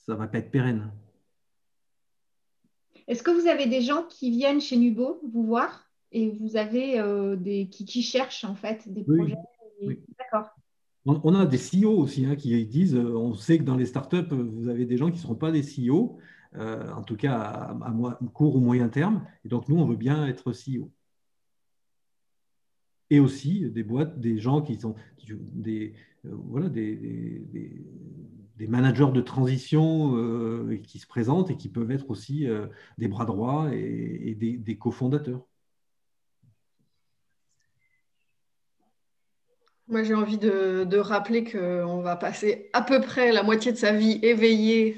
ça 0.05 0.13
ne 0.13 0.17
va 0.17 0.27
pas 0.27 0.37
être 0.37 0.51
pérenne. 0.51 0.91
Est-ce 3.07 3.23
que 3.23 3.31
vous 3.31 3.47
avez 3.47 3.67
des 3.67 3.81
gens 3.81 4.03
qui 4.03 4.31
viennent 4.31 4.61
chez 4.61 4.77
Nubo 4.77 5.19
vous 5.31 5.45
voir 5.45 5.89
et 6.11 6.29
vous 6.29 6.55
avez 6.55 6.99
euh, 6.99 7.35
des 7.35 7.67
qui, 7.67 8.01
cherchent 8.01 8.43
en 8.43 8.55
fait 8.55 8.91
des 8.91 9.03
projets. 9.03 9.35
D'accord. 10.17 10.49
On, 11.07 11.33
a 11.35 11.45
des 11.45 11.57
CEO 11.57 11.91
aussi 11.91 12.25
hein, 12.25 12.35
qui 12.35 12.65
disent 12.65 12.95
euh, 12.95 13.15
on 13.15 13.33
sait 13.33 13.57
que 13.57 13.63
dans 13.63 13.77
les 13.77 13.85
startups, 13.85 14.27
vous 14.29 14.67
avez 14.67 14.85
des 14.85 14.97
gens 14.97 15.07
qui 15.07 15.13
ne 15.13 15.21
seront 15.21 15.35
pas 15.35 15.51
des 15.51 15.61
CEO, 15.61 16.17
euh, 16.57 16.91
en 16.91 17.01
tout 17.01 17.15
cas 17.15 17.39
à, 17.39 17.95
court 18.33 18.57
ou 18.57 18.59
moyen 18.59 18.89
terme. 18.89 19.25
Et 19.45 19.47
donc, 19.47 19.69
nous, 19.69 19.77
on 19.77 19.85
veut 19.85 19.95
bien 19.95 20.27
être 20.27 20.51
CEO. 20.51 20.91
Et 23.09 23.21
aussi 23.21 23.69
des 23.71 23.83
boîtes, 23.83 24.19
des 24.19 24.37
gens 24.37 24.61
qui 24.61 24.75
sont 24.77 24.95
des, 25.29 25.93
voilà, 26.25 26.67
des, 26.67 26.95
des, 28.57 28.67
managers 28.67 29.11
de 29.13 29.21
transition 29.21 30.67
qui 30.83 30.99
se 30.99 31.07
présentent 31.07 31.49
et 31.49 31.55
qui 31.55 31.69
peuvent 31.69 31.91
être 31.91 32.09
aussi 32.09 32.47
des 32.97 33.07
bras 33.07 33.23
droits 33.23 33.73
et, 33.73 34.35
des 34.35 34.77
cofondateurs. 34.77 35.47
Moi, 39.89 40.03
j'ai 40.03 40.13
envie 40.13 40.37
de, 40.37 40.97
rappeler 40.97 41.45
qu'on 41.45 42.01
va 42.01 42.17
passer 42.17 42.69
à 42.73 42.81
peu 42.81 42.99
près 42.99 43.31
la 43.31 43.41
moitié 43.43 43.71
de 43.71 43.77
sa 43.77 43.93
vie 43.93 44.19
éveillée 44.21 44.97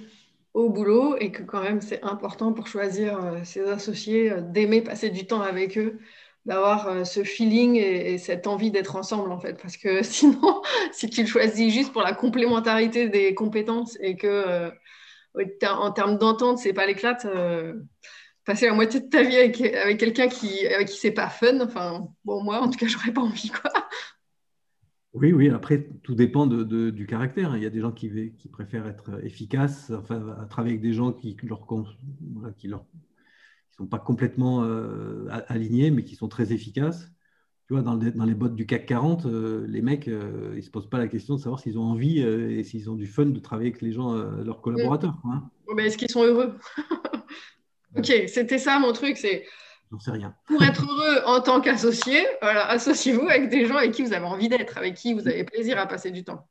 au 0.55 0.69
boulot 0.69 1.15
et 1.17 1.31
que 1.31 1.43
quand 1.43 1.61
même 1.61 1.79
c'est 1.81 2.03
important 2.03 2.53
pour 2.53 2.67
choisir 2.67 3.23
euh, 3.23 3.43
ses 3.43 3.69
associés 3.69 4.31
euh, 4.31 4.41
d'aimer 4.41 4.81
passer 4.81 5.11
du 5.11 5.27
temps 5.27 5.41
avec 5.41 5.77
eux, 5.77 5.99
d'avoir 6.45 6.87
euh, 6.87 7.03
ce 7.03 7.23
feeling 7.23 7.75
et, 7.75 8.17
cette 8.17 8.47
envie 8.47 8.71
d'être 8.71 8.95
ensemble 8.95 9.31
en 9.31 9.39
fait. 9.39 9.61
Parce 9.61 9.77
que 9.77 10.01
sinon, 10.03 10.61
si 10.91 11.09
tu 11.09 11.21
le 11.21 11.27
choisis 11.27 11.71
juste 11.73 11.93
pour 11.93 12.01
la 12.01 12.13
complémentarité 12.13 13.09
des 13.09 13.35
compétences 13.35 13.97
et 14.01 14.15
que 14.17 14.71
en 15.63 15.91
termes 15.91 16.17
d'entente, 16.17 16.57
c'est 16.57 16.73
pas 16.73 16.87
l'éclate, 16.87 17.27
passer 18.45 18.65
la 18.65 18.73
moitié 18.73 18.99
de 19.01 19.07
ta 19.07 19.21
vie 19.21 19.37
avec, 19.37 19.99
quelqu'un 19.99 20.27
qui, 20.27 20.65
avec 20.67 20.87
qui 20.87 20.97
c'est 20.97 21.11
pas 21.11 21.29
fun, 21.29 21.59
enfin 21.61 22.07
bon 22.25 22.43
moi 22.43 22.59
en 22.61 22.69
tout 22.69 22.79
cas 22.79 22.87
j'aurais 22.87 23.13
pas 23.13 23.21
envie 23.21 23.49
quoi. 23.49 23.71
Oui, 25.13 25.33
oui, 25.33 25.49
après, 25.49 25.87
tout 26.03 26.13
dépend 26.13 26.45
du 26.45 27.07
caractère. 27.07 27.57
Il 27.57 27.63
y 27.63 27.65
a 27.65 27.71
des 27.71 27.79
gens 27.79 27.91
qui, 27.91 28.09
préfèrent 28.51 28.87
être 28.87 29.23
efficaces, 29.23 29.91
enfin, 29.91 30.47
travailler 30.49 30.73
avec 30.73 30.81
des 30.81 30.93
gens 30.93 31.11
qui 31.11 31.35
leur, 31.43 31.65
qui 32.57 32.67
leur 32.67 32.85
sont 33.75 33.87
pas 33.87 33.97
complètement 33.97 34.63
euh, 34.63 35.27
alignés, 35.47 35.89
mais 35.89 36.03
qui 36.03 36.15
sont 36.15 36.27
très 36.27 36.53
efficaces. 36.53 37.11
Tu 37.67 37.73
vois, 37.73 37.81
dans, 37.81 37.95
les 37.95 38.33
bottes 38.33 38.55
du 38.55 38.65
CAC 38.65 38.85
40, 38.87 39.25
euh, 39.25 39.65
les 39.67 39.81
mecs, 39.81 40.07
euh, 40.07 40.53
ils 40.55 40.63
se 40.63 40.69
posent 40.69 40.89
pas 40.89 40.97
la 40.97 41.07
question 41.07 41.35
de 41.35 41.39
savoir 41.39 41.59
s'ils 41.59 41.77
ont 41.77 41.83
envie 41.83 42.19
et 42.19 42.63
s'ils 42.63 42.89
ont 42.89 42.95
du 42.95 43.07
fun 43.07 43.27
de 43.27 43.39
travailler 43.39 43.69
avec 43.69 43.81
les 43.81 43.91
gens, 43.91 44.13
leurs 44.13 44.61
collaborateurs. 44.61 45.17
Hein. 45.25 45.49
Est-ce 45.77 45.97
qu'ils 45.97 46.11
sont 46.11 46.23
heureux? 46.23 46.53
Ok, 47.97 48.13
c'était 48.27 48.59
ça 48.59 48.77
mon 48.77 48.93
truc, 48.93 49.17
c'est 49.17 49.43
J'en 49.91 49.99
sais 49.99 50.11
rien. 50.11 50.35
Pour 50.45 50.63
être 50.63 50.83
heureux 50.83 51.23
en 51.25 51.41
tant 51.41 51.61
qu'associé, 51.61 52.23
voilà, 52.41 52.67
associez-vous 52.67 53.27
avec 53.27 53.49
des 53.49 53.65
gens 53.65 53.77
avec 53.77 53.91
qui 53.91 54.03
vous 54.03 54.13
avez 54.13 54.25
envie 54.25 54.47
d'être, 54.47 54.77
avec 54.77 54.95
qui 54.95 55.13
vous 55.13 55.27
avez 55.27 55.43
plaisir 55.43 55.79
à 55.79 55.87
passer 55.87 56.11
du 56.11 56.23
temps. 56.23 56.47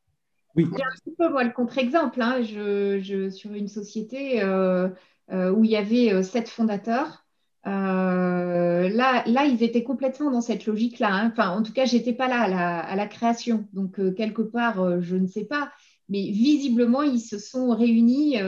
Oui. 0.56 0.66
J'ai 0.76 0.82
un 0.82 0.90
petit 1.04 1.14
peu, 1.16 1.30
moi, 1.30 1.44
le 1.44 1.52
contre-exemple. 1.52 2.20
Hein. 2.20 2.42
Je, 2.42 3.30
sur 3.30 3.52
une 3.52 3.68
société 3.68 4.42
euh, 4.42 4.88
euh, 5.30 5.52
où 5.52 5.64
il 5.64 5.70
y 5.70 5.76
avait 5.76 6.12
euh, 6.12 6.22
sept 6.22 6.48
fondateurs, 6.48 7.24
là, 7.64 9.22
là, 9.26 9.44
ils 9.44 9.62
étaient 9.62 9.84
complètement 9.84 10.30
dans 10.30 10.40
cette 10.40 10.66
logique-là. 10.66 11.10
Hein. 11.12 11.28
Enfin, 11.30 11.50
en 11.50 11.62
tout 11.62 11.72
cas, 11.72 11.84
je 11.84 11.96
n'étais 11.96 12.14
pas 12.14 12.26
là 12.26 12.80
à 12.80 12.96
la, 12.96 13.06
création. 13.06 13.68
Donc, 13.72 14.00
quelque 14.16 14.42
part, 14.42 15.00
je 15.00 15.16
ne 15.16 15.26
sais 15.26 15.44
pas. 15.44 15.70
Mais 16.08 16.30
visiblement, 16.30 17.02
ils 17.02 17.20
se 17.20 17.38
sont 17.38 17.70
réunis 17.70 18.38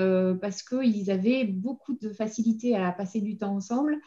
parce 0.41 0.63
qu'ils 0.63 1.11
avaient 1.11 1.45
beaucoup 1.45 1.93
de 2.01 2.09
facilité 2.09 2.75
à 2.77 2.91
passer 2.93 3.21
du 3.21 3.37
temps 3.37 3.55
ensemble. 3.55 3.99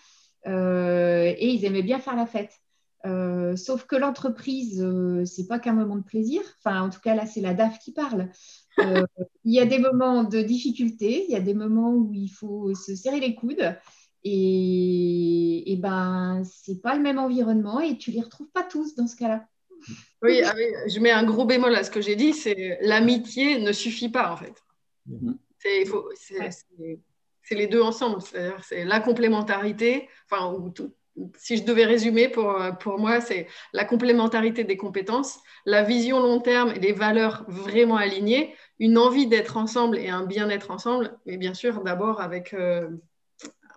Euh, 0.48 1.34
et 1.38 1.50
ils 1.50 1.66
aimaient 1.66 1.84
bien 1.84 2.00
faire 2.00 2.16
la 2.16 2.26
fête. 2.26 2.60
Euh, 3.06 3.56
sauf 3.58 3.86
que 3.86 3.96
l'entreprise, 3.96 4.82
euh, 4.82 5.26
c'est 5.26 5.48
pas 5.48 5.60
qu'un 5.60 5.74
moment 5.74 5.98
de 5.98 6.04
plaisir. 6.04 6.42
Enfin, 6.60 6.82
en 6.82 6.90
tout 6.90 7.02
cas, 7.02 7.16
là, 7.16 7.26
c'est 7.26 7.42
la 7.42 7.54
DAF 7.54 7.80
qui 7.80 7.92
parle. 7.92 8.30
il 8.78 9.54
y 9.54 9.60
a 9.60 9.66
des 9.66 9.80
moments 9.80 10.24
de 10.24 10.42
difficulté, 10.42 11.26
il 11.28 11.32
y 11.32 11.36
a 11.36 11.42
des 11.42 11.54
moments 11.54 11.94
où 11.94 12.12
il 12.14 12.30
faut 12.30 12.74
se 12.74 12.96
serrer 12.96 13.20
les 13.20 13.36
coudes. 13.36 13.76
Et, 14.26 15.74
et 15.74 15.76
ben, 15.76 16.44
c'est 16.46 16.82
pas 16.82 16.96
le 16.96 17.02
même 17.02 17.20
environnement 17.20 17.82
et 17.82 17.98
tu 17.98 18.12
les 18.12 18.22
retrouves 18.22 18.50
pas 18.52 18.64
tous 18.64 18.96
dans 18.96 19.08
ce 19.08 19.18
cas-là. 19.18 19.46
Oui, 20.22 20.42
ah 20.46 20.54
je 20.88 21.00
mets 21.02 21.12
un 21.12 21.26
gros 21.26 21.44
bémol 21.44 21.76
à 21.76 21.84
ce 21.84 21.92
que 21.92 22.00
j'ai 22.00 22.16
dit, 22.16 22.32
c'est 22.32 22.78
l'amitié 22.82 23.60
ne 23.60 23.74
suffit 23.74 24.08
pas 24.08 24.32
en 24.32 24.38
fait. 24.38 24.56
Mm-hmm. 25.10 25.36
C'est 25.58 25.86
c'est 26.16 27.00
les 27.52 27.68
deux 27.68 27.82
ensemble. 27.82 28.20
C'est 28.62 28.86
la 28.86 29.00
complémentarité. 29.00 30.10
Enfin, 30.30 30.56
si 31.38 31.58
je 31.58 31.64
devais 31.64 31.86
résumer 31.86 32.28
pour, 32.30 32.56
pour 32.80 32.98
moi, 32.98 33.22
c'est 33.22 33.48
la 33.72 33.86
complémentarité 33.86 34.64
des 34.64 34.78
compétences, 34.78 35.40
la 35.66 35.84
vision 35.84 36.20
long 36.20 36.40
terme 36.40 36.72
et 36.72 36.80
les 36.80 36.94
valeurs 36.94 37.46
vraiment 37.48 37.98
alignées, 37.98 38.56
une 38.80 38.98
envie 38.98 39.28
d'être 39.28 39.58
ensemble 39.58 39.98
et 39.98 40.10
un 40.10 40.26
bien-être 40.26 40.72
ensemble. 40.72 41.18
Et 41.26 41.38
bien 41.38 41.54
sûr, 41.54 41.84
d'abord 41.84 42.22
avec. 42.22 42.54
Euh, 42.54 42.90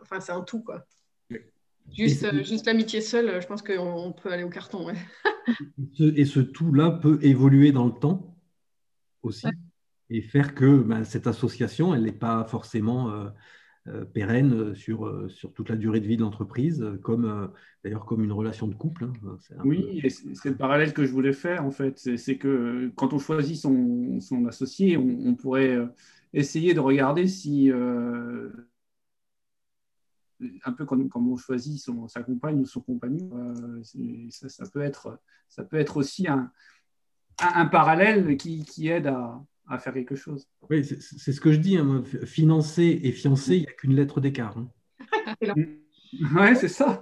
enfin, 0.02 0.20
c'est 0.20 0.33
un 0.33 0.42
tout, 0.42 0.62
quoi. 0.62 0.87
Juste, 1.96 2.44
juste 2.44 2.66
l'amitié 2.66 3.00
seule, 3.00 3.40
je 3.40 3.46
pense 3.46 3.62
qu'on 3.62 4.12
peut 4.12 4.33
aller 4.33 4.42
au 4.42 4.48
carton. 4.48 4.92
et 6.00 6.24
ce 6.24 6.40
tout-là 6.40 6.90
peut 6.90 7.18
évoluer 7.22 7.70
dans 7.70 7.87
le 7.87 7.92
temps 7.92 8.37
aussi? 9.22 9.46
Et 10.10 10.22
faire 10.22 10.54
que 10.54 10.82
ben, 10.82 11.04
cette 11.04 11.26
association, 11.26 11.94
elle 11.94 12.02
n'est 12.02 12.12
pas 12.12 12.44
forcément 12.44 13.10
euh, 13.10 13.28
euh, 13.88 14.04
pérenne 14.04 14.74
sur, 14.74 15.06
euh, 15.06 15.28
sur 15.28 15.52
toute 15.52 15.68
la 15.68 15.76
durée 15.76 16.00
de 16.00 16.06
vie 16.06 16.16
de 16.16 16.22
l'entreprise, 16.22 16.84
comme 17.02 17.52
d'ailleurs 17.82 18.06
comme 18.06 18.22
une 18.22 18.32
relation 18.32 18.68
de 18.68 18.74
couple. 18.74 19.04
Hein. 19.04 19.12
Oui, 19.64 20.02
c'est 20.08 20.50
le 20.50 20.56
parallèle 20.56 20.92
que 20.92 21.04
je 21.04 21.12
voulais 21.12 21.32
faire 21.32 21.64
en 21.64 21.70
fait. 21.70 21.98
C'est 22.16 22.38
que 22.38 22.90
quand 22.96 23.12
on 23.12 23.18
choisit 23.18 23.56
son, 23.56 24.20
son 24.20 24.46
associé, 24.46 24.96
on, 24.96 25.34
pourrait 25.34 25.78
essayer 26.32 26.74
de 26.74 26.80
regarder 26.80 27.26
si 27.26 27.70
un 30.64 30.72
peu 30.72 30.84
comme, 30.84 31.08
on 31.14 31.36
choisit 31.36 31.80
son, 31.80 32.06
sa 32.08 32.22
compagne 32.22 32.60
ou 32.60 32.66
son 32.66 32.80
compagnon, 32.80 33.54
ça, 34.30 34.48
ça, 34.48 34.64
peut 34.70 34.82
être, 34.82 35.18
ça 35.48 35.64
peut 35.64 35.78
être 35.78 35.96
aussi 35.96 36.28
un, 36.28 36.52
un, 37.40 37.66
parallèle 37.66 38.36
qui, 38.36 38.64
qui 38.64 38.88
aide 38.88 39.06
à, 39.06 39.40
à 39.68 39.79
faire 39.79 39.92
quelque 39.92 40.14
chose. 40.14 40.46
Oui, 40.70 40.85
c'est 40.85 41.33
ce 41.33 41.40
que 41.40 41.52
je 41.52 41.59
dis. 41.59 41.76
Hein, 41.76 42.02
financer 42.24 43.00
et 43.02 43.12
fiancé, 43.12 43.57
il 43.57 43.61
n'y 43.62 43.66
a 43.66 43.72
qu'une 43.72 43.94
lettre 43.94 44.20
d'écart. 44.20 44.57
Hein. 44.59 44.68
oui, 45.55 46.57
c'est 46.57 46.68
ça. 46.68 47.00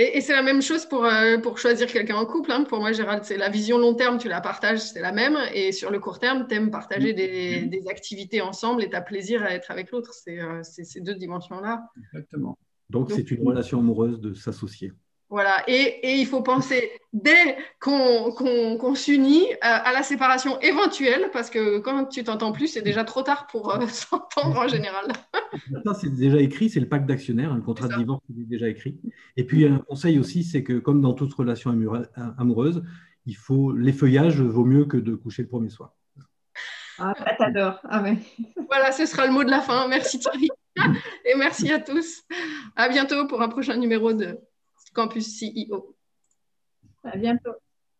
Et, 0.00 0.20
c'est 0.20 0.32
la 0.32 0.42
même 0.42 0.62
chose 0.62 0.86
pour, 0.86 1.04
euh, 1.04 1.38
pour 1.38 1.58
choisir 1.58 1.88
quelqu'un 1.88 2.16
en 2.16 2.24
couple. 2.24 2.52
Hein. 2.52 2.62
Pour 2.64 2.78
moi, 2.78 2.92
Gérald, 2.92 3.24
c'est 3.24 3.36
la 3.36 3.48
vision 3.48 3.78
long 3.78 3.94
terme, 3.94 4.18
tu 4.18 4.28
la 4.28 4.40
partages, 4.40 4.80
c'est 4.80 5.00
la 5.00 5.10
même. 5.10 5.36
Et 5.52 5.72
sur 5.72 5.90
le 5.90 5.98
court 5.98 6.20
terme, 6.20 6.46
tu 6.48 6.54
aimes 6.54 6.70
partager 6.70 7.12
des, 7.14 7.62
des, 7.62 7.88
activités 7.88 8.40
ensemble 8.40 8.84
et 8.84 8.88
tu 8.88 8.94
as 8.94 9.00
plaisir 9.00 9.42
à 9.42 9.52
être 9.52 9.72
avec 9.72 9.90
l'autre. 9.90 10.14
C'est 10.14 10.40
euh, 10.40 10.62
ces 10.62 11.00
deux 11.00 11.16
dimensions-là. 11.16 11.90
Exactement. 11.96 12.56
Donc, 12.90 13.10
c'est 13.10 13.28
une 13.32 13.44
relation 13.44 13.80
amoureuse 13.80 14.20
de 14.20 14.34
s'associer. 14.34 14.92
Voilà, 15.30 15.62
et, 15.68 16.18
il 16.18 16.26
faut 16.26 16.42
penser 16.42 16.90
dès 17.12 17.58
qu'on 17.80 18.94
s'unit 18.94 19.44
euh, 19.52 19.56
à, 19.60 19.92
la 19.92 20.02
séparation 20.02 20.58
éventuelle, 20.60 21.28
parce 21.34 21.50
que 21.50 21.78
quand 21.80 22.06
tu 22.06 22.24
t'entends 22.24 22.52
plus, 22.52 22.68
c'est 22.68 22.82
déjà 22.82 23.04
trop 23.04 23.22
tard 23.22 23.46
pour 23.46 23.74
euh, 23.74 23.86
s'entendre 23.88 24.58
en 24.58 24.68
général. 24.68 25.06
Ça, 25.84 25.92
c'est 25.94 26.14
déjà 26.14 26.40
écrit, 26.40 26.70
c'est 26.70 26.80
le 26.80 26.88
pacte 26.88 27.06
d'actionnaire, 27.06 27.52
un 27.52 27.60
contrat 27.60 27.88
de 27.88 27.96
divorce 27.96 28.22
est 28.30 28.48
déjà 28.48 28.68
écrit. 28.68 28.98
Et 29.36 29.44
puis, 29.44 29.66
un 29.66 29.78
conseil 29.78 30.18
aussi, 30.18 30.44
c'est 30.44 30.62
que 30.62 30.78
comme 30.78 31.02
dans 31.02 31.12
toute 31.12 31.34
relation 31.34 31.70
amoureuse, 32.38 32.82
il 33.26 33.36
faut 33.36 33.72
l'effeuillage 33.72 34.40
vaut 34.40 34.64
mieux 34.64 34.86
que 34.86 34.96
de 34.96 35.14
coucher 35.14 35.42
le 35.42 35.48
premier 35.48 35.68
soir. 35.68 35.94
Ah, 36.98 37.14
t'adore. 37.38 37.78
Ah, 37.84 38.02
voilà, 38.68 38.92
ce 38.92 39.04
sera 39.06 39.26
le 39.26 39.32
mot 39.32 39.44
de 39.44 39.50
la 39.50 39.60
fin. 39.60 39.86
Merci 39.88 40.18
Thierry. 40.18 40.48
Et 41.24 41.36
merci 41.36 41.70
à 41.70 41.80
tous. 41.80 42.22
À 42.76 42.88
bientôt 42.88 43.26
pour 43.26 43.42
un 43.42 43.48
prochain 43.48 43.76
numéro 43.76 44.12
de 44.12 44.38
Campus 44.98 45.38
CEO. 45.38 45.94
À 47.04 47.16
bientôt. 47.16 47.52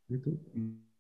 bientôt. 0.08 0.36